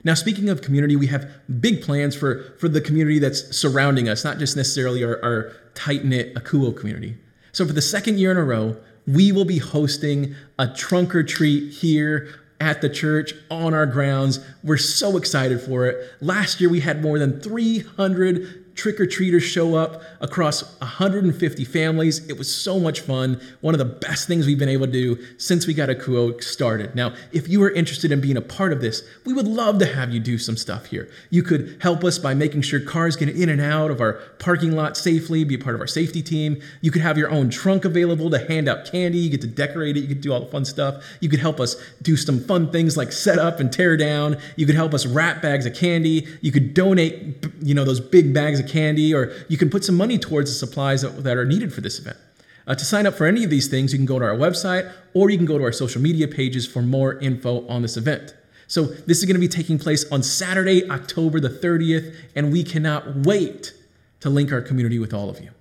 Now, 0.03 0.13
speaking 0.13 0.47
of 0.47 0.61
community, 0.61 0.95
we 0.95 1.07
have 1.07 1.29
big 1.59 1.81
plans 1.81 2.15
for, 2.15 2.55
for 2.59 2.69
the 2.69 2.79
community 2.79 3.19
that's 3.19 3.57
surrounding 3.57 4.07
us, 4.07 4.23
not 4.23 4.37
just 4.37 4.55
necessarily 4.55 5.03
our, 5.03 5.21
our 5.23 5.51
tight 5.75 6.05
knit 6.05 6.33
Akuo 6.35 6.75
community. 6.75 7.17
So, 7.51 7.65
for 7.65 7.73
the 7.73 7.81
second 7.81 8.19
year 8.19 8.31
in 8.31 8.37
a 8.37 8.43
row, 8.43 8.77
we 9.05 9.31
will 9.31 9.45
be 9.45 9.57
hosting 9.57 10.35
a 10.59 10.67
trunk 10.67 11.15
or 11.15 11.23
treat 11.23 11.73
here 11.73 12.29
at 12.59 12.81
the 12.81 12.89
church 12.89 13.33
on 13.49 13.73
our 13.73 13.85
grounds. 13.85 14.39
We're 14.63 14.77
so 14.77 15.17
excited 15.17 15.61
for 15.61 15.87
it. 15.87 16.09
Last 16.21 16.61
year, 16.61 16.69
we 16.69 16.79
had 16.79 17.01
more 17.01 17.19
than 17.19 17.39
300 17.41 18.66
trick 18.77 19.01
or 19.01 19.07
treaters 19.07 19.43
show 19.43 19.75
up 19.75 20.03
across 20.21 20.79
150 20.79 21.65
families. 21.65 22.25
It 22.29 22.37
was 22.37 22.53
so 22.53 22.79
much 22.79 23.01
fun. 23.01 23.41
One 23.61 23.73
of 23.73 23.79
the 23.79 23.85
best 23.85 24.27
things 24.27 24.45
we've 24.45 24.59
been 24.59 24.69
able 24.69 24.85
to 24.85 24.91
do 24.91 25.17
since 25.37 25.65
we 25.65 25.73
got 25.73 25.89
Akuo 25.89 26.41
started. 26.41 26.95
Now, 26.95 27.13
if 27.31 27.49
you 27.49 27.61
are 27.63 27.71
interested 27.71 28.11
in 28.11 28.21
being 28.21 28.37
a 28.37 28.41
part 28.41 28.71
of 28.71 28.79
this, 28.79 29.03
we 29.25 29.33
would 29.33 29.47
love 29.47 29.79
to 29.79 29.85
have 29.85 30.11
you 30.11 30.19
do 30.19 30.37
some 30.37 30.55
stuff 30.55 30.85
here. 30.85 31.09
You 31.31 31.41
could 31.41 31.77
help 31.81 32.03
us 32.03 32.19
by 32.19 32.35
making 32.35 32.61
sure 32.61 32.79
cars 32.79 33.15
get 33.15 33.29
in 33.29 33.49
and 33.49 33.59
out 33.59 33.89
of 33.89 33.99
our 33.99 34.13
parking 34.39 34.73
lot 34.73 34.95
safely, 34.95 35.43
be 35.43 35.55
a 35.55 35.59
part 35.59 35.75
of 35.75 35.81
our 35.81 35.87
safety 35.87 36.21
team. 36.21 36.61
You 36.81 36.91
could 36.91 37.01
have 37.01 37.17
your 37.17 37.31
own 37.31 37.49
trunk 37.49 37.83
available 37.83 38.29
to 38.29 38.37
hand 38.47 38.69
out 38.69 38.85
candy. 38.85 39.17
You 39.17 39.31
get 39.31 39.41
to 39.41 39.47
decorate 39.47 39.97
it. 39.97 40.01
You 40.01 40.07
could 40.07 40.21
do 40.21 40.31
all 40.31 40.41
the 40.41 40.51
fun 40.51 40.65
stuff. 40.65 41.03
You 41.19 41.29
could 41.29 41.39
help 41.39 41.59
us 41.59 41.75
do 42.03 42.15
some 42.15 42.39
fun 42.41 42.71
things 42.71 42.95
like 42.95 43.11
set 43.11 43.39
up 43.39 43.59
and 43.59 43.73
tear 43.73 43.97
down. 43.97 44.37
You 44.55 44.67
could 44.67 44.75
help 44.75 44.93
us 44.93 45.05
wrap 45.07 45.41
bags 45.41 45.65
of 45.65 45.73
candy. 45.73 46.27
You 46.41 46.51
could 46.51 46.75
donate, 46.75 47.43
you 47.61 47.73
know, 47.73 47.83
those 47.83 47.99
big 47.99 48.33
bags 48.33 48.59
of 48.59 48.66
candy, 48.67 49.13
or 49.13 49.33
you 49.47 49.57
can 49.57 49.69
put 49.69 49.83
some 49.83 49.95
money 49.95 50.17
towards 50.17 50.51
the 50.51 50.57
supplies 50.57 51.01
that, 51.01 51.23
that 51.23 51.37
are 51.37 51.45
needed 51.45 51.73
for 51.73 51.81
this 51.81 51.99
event. 51.99 52.17
Uh, 52.67 52.75
to 52.75 52.83
sign 52.83 53.07
up 53.07 53.15
for 53.15 53.25
any 53.25 53.43
of 53.43 53.49
these 53.49 53.67
things, 53.67 53.93
you 53.93 53.99
can 53.99 54.05
go 54.05 54.19
to 54.19 54.25
our 54.25 54.35
website 54.35 54.91
or 55.13 55.29
you 55.29 55.37
can 55.37 55.45
go 55.45 55.57
to 55.57 55.63
our 55.63 55.71
social 55.71 56.01
media 56.01 56.27
pages 56.27 56.67
for 56.67 56.81
more 56.81 57.17
info 57.19 57.65
on 57.67 57.81
this 57.81 57.95
event. 57.95 58.35
So, 58.67 58.83
this 58.83 59.19
is 59.19 59.25
going 59.25 59.35
to 59.35 59.39
be 59.39 59.47
taking 59.47 59.79
place 59.79 60.09
on 60.11 60.21
Saturday, 60.21 60.89
October 60.89 61.39
the 61.39 61.49
30th, 61.49 62.13
and 62.35 62.51
we 62.51 62.63
cannot 62.65 63.25
wait 63.25 63.73
to 64.19 64.29
link 64.29 64.51
our 64.51 64.61
community 64.61 64.99
with 64.99 65.13
all 65.13 65.29
of 65.29 65.39
you. 65.39 65.51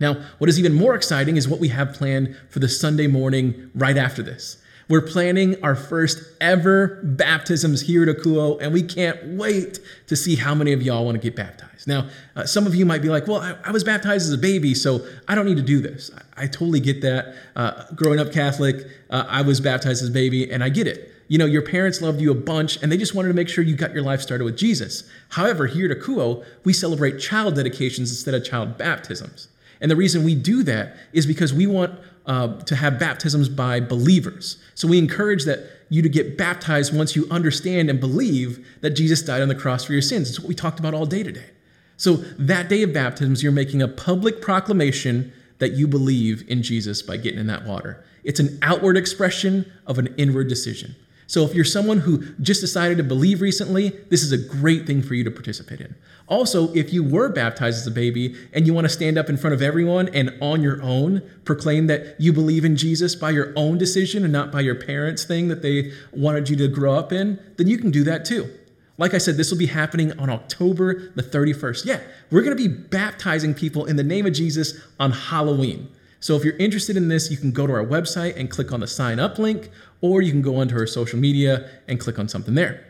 Now, 0.00 0.24
what 0.38 0.48
is 0.48 0.58
even 0.58 0.72
more 0.72 0.94
exciting 0.94 1.36
is 1.36 1.46
what 1.46 1.60
we 1.60 1.68
have 1.68 1.92
planned 1.92 2.34
for 2.48 2.58
the 2.58 2.68
Sunday 2.68 3.06
morning 3.06 3.70
right 3.74 3.98
after 3.98 4.22
this. 4.22 4.56
We're 4.90 5.02
planning 5.02 5.54
our 5.62 5.76
first 5.76 6.20
ever 6.40 6.98
baptisms 7.04 7.82
here 7.82 8.02
at 8.02 8.08
Akuo, 8.08 8.60
and 8.60 8.72
we 8.72 8.82
can't 8.82 9.24
wait 9.24 9.78
to 10.08 10.16
see 10.16 10.34
how 10.34 10.52
many 10.52 10.72
of 10.72 10.82
y'all 10.82 11.04
want 11.04 11.14
to 11.14 11.20
get 11.20 11.36
baptized. 11.36 11.86
Now, 11.86 12.08
uh, 12.34 12.44
some 12.44 12.66
of 12.66 12.74
you 12.74 12.84
might 12.84 13.00
be 13.00 13.08
like, 13.08 13.28
well, 13.28 13.40
I, 13.40 13.54
I, 13.62 13.70
was 13.70 13.84
baptized 13.84 14.26
as 14.26 14.32
a 14.32 14.38
baby, 14.38 14.74
so 14.74 15.06
I 15.28 15.36
don't 15.36 15.46
need 15.46 15.58
to 15.58 15.62
do 15.62 15.80
this. 15.80 16.10
I, 16.36 16.42
I 16.42 16.46
totally 16.48 16.80
get 16.80 17.02
that. 17.02 17.36
Uh, 17.54 17.84
growing 17.94 18.18
up 18.18 18.32
Catholic, 18.32 18.84
uh, 19.10 19.26
I 19.28 19.42
was 19.42 19.60
baptized 19.60 20.02
as 20.02 20.08
a 20.08 20.12
baby, 20.12 20.50
and 20.50 20.64
I 20.64 20.70
get 20.70 20.88
it. 20.88 21.12
You 21.28 21.38
know, 21.38 21.46
your 21.46 21.62
parents 21.62 22.02
loved 22.02 22.20
you 22.20 22.32
a 22.32 22.34
bunch, 22.34 22.82
and 22.82 22.90
they 22.90 22.96
just 22.96 23.14
wanted 23.14 23.28
to 23.28 23.34
make 23.34 23.48
sure 23.48 23.62
you 23.62 23.76
got 23.76 23.94
your 23.94 24.02
life 24.02 24.20
started 24.20 24.42
with 24.42 24.56
Jesus. 24.56 25.08
However, 25.28 25.68
here 25.68 25.88
at 25.88 25.96
Akuo, 25.96 26.44
we 26.64 26.72
celebrate 26.72 27.20
child 27.20 27.54
dedications 27.54 28.10
instead 28.10 28.34
of 28.34 28.44
child 28.44 28.76
baptisms. 28.76 29.46
And 29.80 29.88
the 29.88 29.96
reason 29.96 30.24
we 30.24 30.34
do 30.34 30.64
that 30.64 30.96
is 31.12 31.26
because 31.26 31.54
we 31.54 31.68
want 31.68 31.98
uh, 32.26 32.58
to 32.62 32.76
have 32.76 32.98
baptisms 32.98 33.48
by 33.48 33.80
believers. 33.80 34.62
So 34.74 34.86
we 34.86 34.98
encourage 34.98 35.44
that 35.44 35.70
you 35.88 36.02
to 36.02 36.08
get 36.08 36.38
baptized 36.38 36.96
once 36.96 37.16
you 37.16 37.26
understand 37.30 37.90
and 37.90 37.98
believe 37.98 38.64
that 38.80 38.90
Jesus 38.90 39.22
died 39.22 39.42
on 39.42 39.48
the 39.48 39.54
cross 39.54 39.84
for 39.84 39.92
your 39.92 40.02
sins. 40.02 40.30
It's 40.30 40.38
what 40.38 40.48
we 40.48 40.54
talked 40.54 40.78
about 40.78 40.94
all 40.94 41.06
day 41.06 41.22
today. 41.22 41.50
So 41.96 42.16
that 42.38 42.68
day 42.68 42.82
of 42.82 42.92
baptisms, 42.92 43.42
you're 43.42 43.52
making 43.52 43.82
a 43.82 43.88
public 43.88 44.40
proclamation 44.40 45.32
that 45.58 45.72
you 45.72 45.86
believe 45.86 46.44
in 46.48 46.62
Jesus 46.62 47.02
by 47.02 47.16
getting 47.16 47.40
in 47.40 47.46
that 47.48 47.64
water. 47.64 48.04
It's 48.24 48.40
an 48.40 48.58
outward 48.62 48.96
expression 48.96 49.70
of 49.86 49.98
an 49.98 50.14
inward 50.16 50.48
decision. 50.48 50.96
So 51.30 51.44
if 51.44 51.54
you're 51.54 51.64
someone 51.64 51.98
who 51.98 52.24
just 52.42 52.60
decided 52.60 52.98
to 52.98 53.04
believe 53.04 53.40
recently, 53.40 53.90
this 54.08 54.24
is 54.24 54.32
a 54.32 54.36
great 54.36 54.84
thing 54.84 55.00
for 55.00 55.14
you 55.14 55.22
to 55.22 55.30
participate 55.30 55.80
in. 55.80 55.94
Also, 56.26 56.72
if 56.74 56.92
you 56.92 57.04
were 57.04 57.28
baptized 57.28 57.78
as 57.78 57.86
a 57.86 57.92
baby 57.92 58.34
and 58.52 58.66
you 58.66 58.74
want 58.74 58.86
to 58.86 58.88
stand 58.88 59.16
up 59.16 59.28
in 59.28 59.36
front 59.36 59.54
of 59.54 59.62
everyone 59.62 60.08
and 60.08 60.36
on 60.40 60.60
your 60.60 60.82
own 60.82 61.22
proclaim 61.44 61.86
that 61.86 62.20
you 62.20 62.32
believe 62.32 62.64
in 62.64 62.74
Jesus 62.74 63.14
by 63.14 63.30
your 63.30 63.52
own 63.54 63.78
decision 63.78 64.24
and 64.24 64.32
not 64.32 64.50
by 64.50 64.60
your 64.60 64.74
parents' 64.74 65.22
thing 65.22 65.46
that 65.46 65.62
they 65.62 65.92
wanted 66.12 66.48
you 66.48 66.56
to 66.56 66.66
grow 66.66 66.94
up 66.94 67.12
in, 67.12 67.38
then 67.58 67.68
you 67.68 67.78
can 67.78 67.92
do 67.92 68.02
that 68.02 68.24
too. 68.24 68.50
Like 68.98 69.14
I 69.14 69.18
said, 69.18 69.36
this 69.36 69.52
will 69.52 69.58
be 69.58 69.66
happening 69.66 70.18
on 70.18 70.30
October 70.30 71.12
the 71.14 71.22
31st. 71.22 71.84
Yeah, 71.84 72.00
we're 72.32 72.42
going 72.42 72.56
to 72.56 72.68
be 72.68 72.74
baptizing 72.74 73.54
people 73.54 73.84
in 73.84 73.94
the 73.94 74.02
name 74.02 74.26
of 74.26 74.32
Jesus 74.32 74.74
on 74.98 75.12
Halloween. 75.12 75.92
So 76.20 76.36
if 76.36 76.44
you're 76.44 76.56
interested 76.58 76.96
in 76.96 77.08
this, 77.08 77.30
you 77.30 77.36
can 77.36 77.50
go 77.50 77.66
to 77.66 77.72
our 77.72 77.84
website 77.84 78.36
and 78.36 78.50
click 78.50 78.72
on 78.72 78.80
the 78.80 78.86
sign 78.86 79.18
up 79.18 79.38
link, 79.38 79.70
or 80.00 80.22
you 80.22 80.30
can 80.30 80.42
go 80.42 80.56
onto 80.56 80.76
our 80.76 80.86
social 80.86 81.18
media 81.18 81.68
and 81.88 81.98
click 81.98 82.18
on 82.18 82.28
something 82.28 82.54
there. 82.54 82.86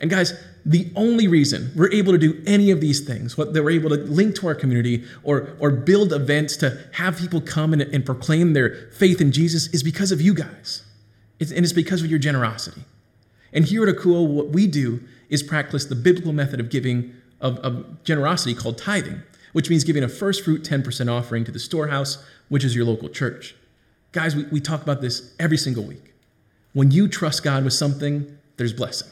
And 0.00 0.10
guys, 0.10 0.34
the 0.66 0.92
only 0.96 1.28
reason 1.28 1.72
we're 1.74 1.92
able 1.92 2.12
to 2.12 2.18
do 2.18 2.42
any 2.46 2.70
of 2.70 2.80
these 2.80 3.00
things, 3.00 3.38
what 3.38 3.52
we're 3.52 3.70
able 3.70 3.90
to 3.90 3.96
link 3.96 4.34
to 4.36 4.46
our 4.46 4.54
community 4.54 5.04
or, 5.22 5.56
or 5.60 5.70
build 5.70 6.12
events 6.12 6.56
to 6.58 6.78
have 6.92 7.16
people 7.16 7.40
come 7.40 7.72
and, 7.72 7.82
and 7.82 8.04
proclaim 8.04 8.52
their 8.52 8.90
faith 8.92 9.20
in 9.20 9.32
Jesus 9.32 9.68
is 9.68 9.82
because 9.82 10.12
of 10.12 10.20
you 10.20 10.34
guys. 10.34 10.84
It's, 11.38 11.52
and 11.52 11.64
it's 11.64 11.72
because 11.72 12.02
of 12.02 12.10
your 12.10 12.18
generosity. 12.18 12.82
And 13.52 13.64
here 13.64 13.86
at 13.86 13.94
Akouo, 13.94 14.26
what 14.26 14.48
we 14.48 14.66
do 14.66 15.00
is 15.28 15.42
practice 15.42 15.84
the 15.84 15.94
biblical 15.94 16.32
method 16.32 16.60
of 16.60 16.70
giving, 16.70 17.14
of, 17.40 17.58
of 17.58 18.02
generosity 18.04 18.54
called 18.54 18.78
tithing, 18.78 19.22
which 19.52 19.70
means 19.70 19.84
giving 19.84 20.02
a 20.02 20.08
first 20.08 20.44
fruit 20.44 20.64
10% 20.64 21.10
offering 21.10 21.44
to 21.44 21.52
the 21.52 21.58
storehouse, 21.58 22.24
which 22.48 22.64
is 22.64 22.74
your 22.74 22.84
local 22.84 23.08
church. 23.08 23.54
Guys, 24.12 24.36
we, 24.36 24.44
we 24.44 24.60
talk 24.60 24.82
about 24.82 25.00
this 25.00 25.34
every 25.38 25.56
single 25.56 25.84
week. 25.84 26.12
When 26.72 26.90
you 26.90 27.08
trust 27.08 27.42
God 27.42 27.64
with 27.64 27.72
something, 27.72 28.38
there's 28.56 28.72
blessing. 28.72 29.08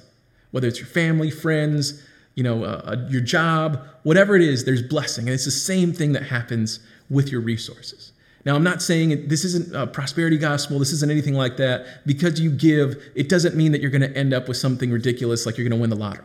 Whether 0.50 0.68
it's 0.68 0.78
your 0.78 0.88
family, 0.88 1.30
friends, 1.30 2.02
you 2.34 2.42
know, 2.42 2.64
uh, 2.64 2.82
uh, 2.84 3.06
your 3.08 3.20
job, 3.20 3.84
whatever 4.02 4.36
it 4.36 4.42
is, 4.42 4.64
there's 4.64 4.82
blessing. 4.82 5.26
And 5.26 5.34
it's 5.34 5.44
the 5.44 5.50
same 5.50 5.92
thing 5.92 6.12
that 6.12 6.24
happens 6.24 6.80
with 7.10 7.30
your 7.30 7.40
resources. 7.40 8.12
Now, 8.44 8.56
I'm 8.56 8.64
not 8.64 8.82
saying 8.82 9.28
this 9.28 9.44
isn't 9.44 9.74
a 9.74 9.86
prosperity 9.86 10.36
gospel, 10.36 10.78
this 10.78 10.92
isn't 10.92 11.10
anything 11.10 11.34
like 11.34 11.56
that. 11.58 12.04
Because 12.06 12.40
you 12.40 12.50
give, 12.50 13.00
it 13.14 13.28
doesn't 13.28 13.54
mean 13.54 13.72
that 13.72 13.80
you're 13.80 13.90
going 13.90 14.02
to 14.02 14.16
end 14.16 14.34
up 14.34 14.48
with 14.48 14.56
something 14.56 14.90
ridiculous 14.90 15.46
like 15.46 15.56
you're 15.56 15.68
going 15.68 15.78
to 15.78 15.80
win 15.80 15.90
the 15.90 15.96
lottery. 15.96 16.24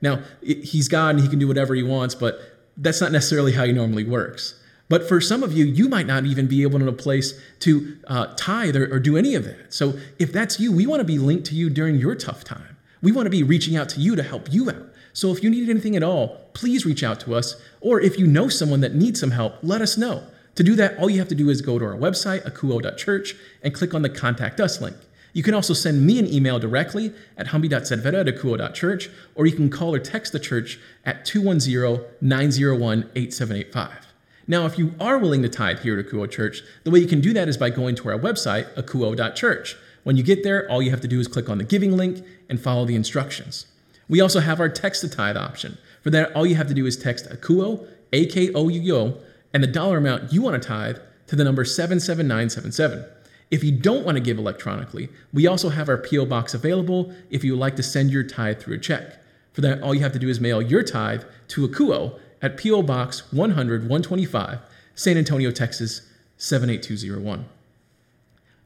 Now, 0.00 0.22
it, 0.42 0.64
he's 0.64 0.88
God 0.88 1.16
and 1.16 1.20
he 1.20 1.28
can 1.28 1.38
do 1.38 1.48
whatever 1.48 1.74
he 1.74 1.82
wants, 1.82 2.14
but 2.14 2.40
that's 2.76 3.00
not 3.00 3.10
necessarily 3.10 3.52
how 3.52 3.64
he 3.64 3.72
normally 3.72 4.04
works. 4.04 4.60
But 4.88 5.06
for 5.06 5.20
some 5.20 5.42
of 5.42 5.52
you, 5.52 5.66
you 5.66 5.88
might 5.88 6.06
not 6.06 6.24
even 6.24 6.46
be 6.46 6.62
able 6.62 6.78
to 6.78 6.86
in 6.86 6.88
a 6.88 6.96
place 6.96 7.38
to 7.60 7.98
uh, 8.06 8.34
tithe 8.36 8.76
or, 8.76 8.94
or 8.94 8.98
do 8.98 9.16
any 9.16 9.34
of 9.34 9.44
that. 9.44 9.72
So 9.72 9.98
if 10.18 10.32
that's 10.32 10.58
you, 10.58 10.72
we 10.72 10.86
want 10.86 11.00
to 11.00 11.04
be 11.04 11.18
linked 11.18 11.46
to 11.46 11.54
you 11.54 11.68
during 11.68 11.96
your 11.96 12.14
tough 12.14 12.44
time. 12.44 12.76
We 13.02 13.12
want 13.12 13.26
to 13.26 13.30
be 13.30 13.42
reaching 13.42 13.76
out 13.76 13.88
to 13.90 14.00
you 14.00 14.16
to 14.16 14.22
help 14.22 14.52
you 14.52 14.70
out. 14.70 14.86
So 15.12 15.30
if 15.32 15.42
you 15.42 15.50
need 15.50 15.68
anything 15.68 15.96
at 15.96 16.02
all, 16.02 16.48
please 16.54 16.86
reach 16.86 17.02
out 17.02 17.20
to 17.20 17.34
us. 17.34 17.60
Or 17.80 18.00
if 18.00 18.18
you 18.18 18.26
know 18.26 18.48
someone 18.48 18.80
that 18.80 18.94
needs 18.94 19.20
some 19.20 19.32
help, 19.32 19.54
let 19.62 19.82
us 19.82 19.96
know. 19.98 20.24
To 20.54 20.64
do 20.64 20.74
that, 20.76 20.98
all 20.98 21.10
you 21.10 21.18
have 21.18 21.28
to 21.28 21.34
do 21.34 21.50
is 21.50 21.60
go 21.60 21.78
to 21.78 21.84
our 21.84 21.96
website, 21.96 22.42
akouo.church, 22.44 23.36
and 23.62 23.74
click 23.74 23.94
on 23.94 24.02
the 24.02 24.08
Contact 24.08 24.58
Us 24.58 24.80
link. 24.80 24.96
You 25.32 25.42
can 25.42 25.54
also 25.54 25.74
send 25.74 26.04
me 26.04 26.18
an 26.18 26.26
email 26.26 26.58
directly 26.58 27.12
at 27.36 27.48
humby.sedveta 27.48 28.26
at 28.26 28.26
akouo.church, 28.26 29.10
or 29.34 29.46
you 29.46 29.52
can 29.52 29.70
call 29.70 29.94
or 29.94 30.00
text 30.00 30.32
the 30.32 30.40
church 30.40 30.80
at 31.04 31.24
210 31.24 32.04
901 32.20 33.10
8785. 33.14 34.07
Now, 34.50 34.64
if 34.64 34.78
you 34.78 34.94
are 34.98 35.18
willing 35.18 35.42
to 35.42 35.48
tithe 35.48 35.80
here 35.80 35.98
at 35.98 36.06
Akouo 36.06 36.28
Church, 36.28 36.62
the 36.82 36.90
way 36.90 37.00
you 37.00 37.06
can 37.06 37.20
do 37.20 37.34
that 37.34 37.48
is 37.48 37.58
by 37.58 37.68
going 37.68 37.94
to 37.96 38.08
our 38.08 38.18
website, 38.18 38.72
akouo.church. 38.76 39.76
When 40.04 40.16
you 40.16 40.22
get 40.22 40.42
there, 40.42 40.68
all 40.70 40.80
you 40.80 40.90
have 40.90 41.02
to 41.02 41.08
do 41.08 41.20
is 41.20 41.28
click 41.28 41.50
on 41.50 41.58
the 41.58 41.64
giving 41.64 41.94
link 41.94 42.24
and 42.48 42.58
follow 42.58 42.86
the 42.86 42.94
instructions. 42.94 43.66
We 44.08 44.22
also 44.22 44.40
have 44.40 44.58
our 44.58 44.70
text 44.70 45.02
to 45.02 45.08
tithe 45.10 45.36
option. 45.36 45.76
For 46.02 46.08
that, 46.10 46.32
all 46.34 46.46
you 46.46 46.54
have 46.54 46.68
to 46.68 46.74
do 46.74 46.86
is 46.86 46.96
text 46.96 47.28
Akouo, 47.28 47.86
A 48.14 48.24
K 48.24 48.50
O 48.54 48.68
U 48.68 48.96
O, 48.96 49.18
and 49.52 49.62
the 49.62 49.66
dollar 49.66 49.98
amount 49.98 50.32
you 50.32 50.40
want 50.40 50.60
to 50.60 50.66
tithe 50.66 50.96
to 51.26 51.36
the 51.36 51.44
number 51.44 51.66
77977. 51.66 53.04
If 53.50 53.62
you 53.62 53.72
don't 53.72 54.04
want 54.04 54.16
to 54.16 54.22
give 54.22 54.38
electronically, 54.38 55.10
we 55.32 55.46
also 55.46 55.68
have 55.68 55.88
our 55.90 55.98
P.O. 55.98 56.26
box 56.26 56.54
available 56.54 57.12
if 57.30 57.44
you 57.44 57.52
would 57.52 57.60
like 57.60 57.76
to 57.76 57.82
send 57.82 58.10
your 58.10 58.22
tithe 58.22 58.60
through 58.60 58.76
a 58.76 58.78
check. 58.78 59.22
For 59.52 59.62
that, 59.62 59.82
all 59.82 59.94
you 59.94 60.02
have 60.02 60.12
to 60.12 60.18
do 60.18 60.28
is 60.28 60.40
mail 60.40 60.62
your 60.62 60.82
tithe 60.82 61.24
to 61.48 61.66
Akouo 61.66 62.18
at 62.40 62.56
P.O. 62.56 62.82
Box 62.82 63.32
100 63.32 63.82
125, 63.82 64.58
San 64.94 65.16
Antonio, 65.16 65.50
Texas 65.50 66.02
78201. 66.36 67.44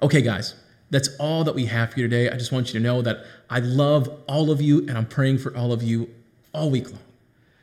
Okay, 0.03 0.21
guys, 0.21 0.55
that's 0.91 1.09
all 1.19 1.45
that 1.45 1.55
we 1.55 1.67
have 1.67 1.93
for 1.93 2.01
you 2.01 2.09
today. 2.09 2.29
I 2.29 2.37
just 2.37 2.53
want 2.53 2.69
you 2.69 2.81
to 2.81 2.81
know 2.81 3.03
that 3.03 3.25
I 3.49 3.61
love 3.61 4.11
all 4.27 4.51
of 4.51 4.61
you 4.61 4.81
and 4.81 4.99
I'm 4.99 5.07
praying 5.07 5.39
for 5.39 5.57
all 5.57 5.73
of 5.73 5.83
you 5.83 6.09
all 6.53 6.71
week 6.71 6.91
long. 6.91 7.01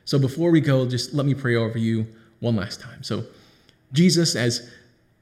So 0.06 0.18
before 0.18 0.50
we 0.50 0.62
go, 0.62 0.88
just 0.88 1.14
let 1.14 1.26
me 1.26 1.36
pray 1.36 1.56
over 1.56 1.78
you 1.78 2.08
one 2.40 2.56
last 2.56 2.82
time. 2.82 3.04
So, 3.04 3.26
Jesus, 3.92 4.36
as 4.36 4.70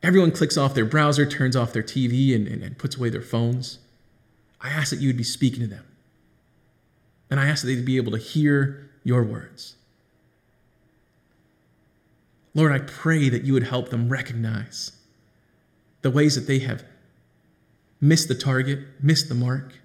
everyone 0.03 0.31
clicks 0.31 0.57
off 0.57 0.73
their 0.73 0.85
browser, 0.85 1.25
turns 1.25 1.55
off 1.55 1.73
their 1.73 1.83
TV, 1.83 2.35
and, 2.35 2.47
and, 2.47 2.63
and 2.63 2.77
puts 2.77 2.95
away 2.95 3.09
their 3.09 3.21
phones, 3.21 3.79
I 4.61 4.69
ask 4.69 4.89
that 4.91 4.99
you 4.99 5.09
would 5.09 5.17
be 5.17 5.23
speaking 5.23 5.61
to 5.61 5.67
them. 5.67 5.85
And 7.29 7.39
I 7.39 7.47
ask 7.47 7.63
that 7.63 7.67
they'd 7.67 7.85
be 7.85 7.97
able 7.97 8.11
to 8.13 8.17
hear 8.17 8.89
your 9.03 9.23
words. 9.23 9.75
Lord, 12.57 12.71
I 12.71 12.79
pray 12.79 13.29
that 13.29 13.43
you 13.43 13.53
would 13.53 13.67
help 13.67 13.89
them 13.89 14.09
recognize 14.09 14.91
the 16.01 16.09
ways 16.09 16.33
that 16.33 16.47
they 16.47 16.57
have 16.59 16.83
missed 18.01 18.27
the 18.27 18.33
target, 18.33 18.79
missed 18.99 19.29
the 19.29 19.35
mark, 19.35 19.75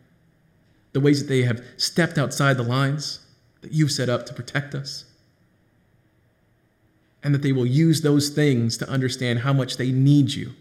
the 0.94 1.00
ways 1.00 1.20
that 1.20 1.28
they 1.28 1.42
have 1.42 1.62
stepped 1.76 2.16
outside 2.16 2.56
the 2.56 2.62
lines 2.62 3.26
that 3.60 3.72
you've 3.72 3.92
set 3.92 4.08
up 4.08 4.24
to 4.24 4.32
protect 4.32 4.74
us, 4.74 5.04
and 7.22 7.34
that 7.34 7.42
they 7.42 7.52
will 7.52 7.66
use 7.66 8.00
those 8.00 8.30
things 8.30 8.78
to 8.78 8.88
understand 8.88 9.40
how 9.40 9.52
much 9.52 9.76
they 9.76 9.92
need 9.92 10.32
you. 10.32 10.52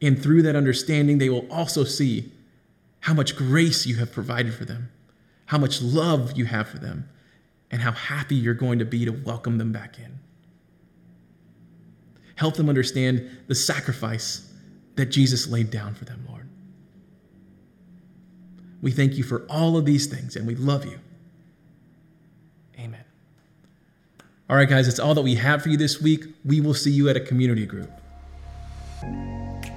And 0.00 0.20
through 0.20 0.42
that 0.42 0.56
understanding, 0.56 1.18
they 1.18 1.28
will 1.28 1.46
also 1.52 1.84
see 1.84 2.32
how 3.02 3.14
much 3.14 3.36
grace 3.36 3.86
you 3.86 3.94
have 3.98 4.10
provided 4.10 4.54
for 4.54 4.64
them, 4.64 4.90
how 5.46 5.58
much 5.58 5.80
love 5.80 6.36
you 6.36 6.46
have 6.46 6.66
for 6.66 6.78
them, 6.78 7.08
and 7.70 7.82
how 7.82 7.92
happy 7.92 8.34
you're 8.34 8.54
going 8.54 8.80
to 8.80 8.84
be 8.84 9.04
to 9.04 9.12
welcome 9.12 9.58
them 9.58 9.70
back 9.70 10.00
in. 10.00 10.18
Help 12.36 12.56
them 12.56 12.68
understand 12.68 13.28
the 13.48 13.54
sacrifice 13.54 14.52
that 14.96 15.06
Jesus 15.06 15.46
laid 15.48 15.70
down 15.70 15.94
for 15.94 16.04
them, 16.04 16.24
Lord. 16.28 16.48
We 18.80 18.90
thank 18.90 19.14
you 19.14 19.22
for 19.22 19.46
all 19.48 19.76
of 19.76 19.84
these 19.84 20.06
things 20.06 20.36
and 20.36 20.46
we 20.46 20.54
love 20.54 20.84
you. 20.84 20.98
Amen. 22.78 23.04
All 24.50 24.56
right, 24.56 24.68
guys, 24.68 24.86
that's 24.86 24.98
all 24.98 25.14
that 25.14 25.22
we 25.22 25.36
have 25.36 25.62
for 25.62 25.68
you 25.68 25.76
this 25.76 26.00
week. 26.00 26.24
We 26.44 26.60
will 26.60 26.74
see 26.74 26.90
you 26.90 27.08
at 27.08 27.16
a 27.16 27.20
community 27.20 27.64
group. 27.64 27.90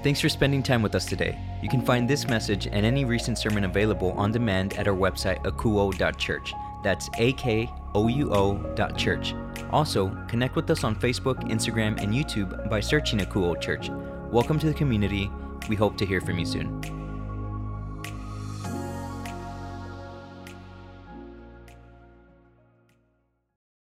Thanks 0.04 0.22
for 0.22 0.30
spending 0.30 0.62
time 0.62 0.82
with 0.82 0.94
us 0.96 1.06
today. 1.06 1.40
You 1.64 1.70
can 1.70 1.82
find 1.82 2.08
this 2.08 2.28
message 2.28 2.68
and 2.68 2.86
any 2.86 3.06
recent 3.06 3.38
sermon 3.38 3.64
available 3.64 4.12
on 4.12 4.32
demand 4.32 4.74
at 4.74 4.88
our 4.88 4.96
website, 4.96 5.44
akouo.church. 5.44 6.54
That's 6.86 7.10
A 7.18 7.34
O 7.96 8.88
church. 8.96 9.34
Also, 9.72 10.16
connect 10.28 10.56
with 10.56 10.70
us 10.70 10.84
on 10.84 10.96
Facebook, 10.96 11.50
Instagram, 11.50 12.00
and 12.00 12.14
YouTube 12.14 12.70
by 12.70 12.80
searching 12.80 13.18
Akouo 13.18 13.60
Church. 13.60 13.90
Welcome 14.32 14.60
to 14.60 14.68
the 14.68 14.74
community. 14.76 15.32
We 15.68 15.76
hope 15.76 15.98
to 15.98 16.06
hear 16.06 16.22
from 16.22 16.38
you 16.38 16.46
soon. 16.46 17.05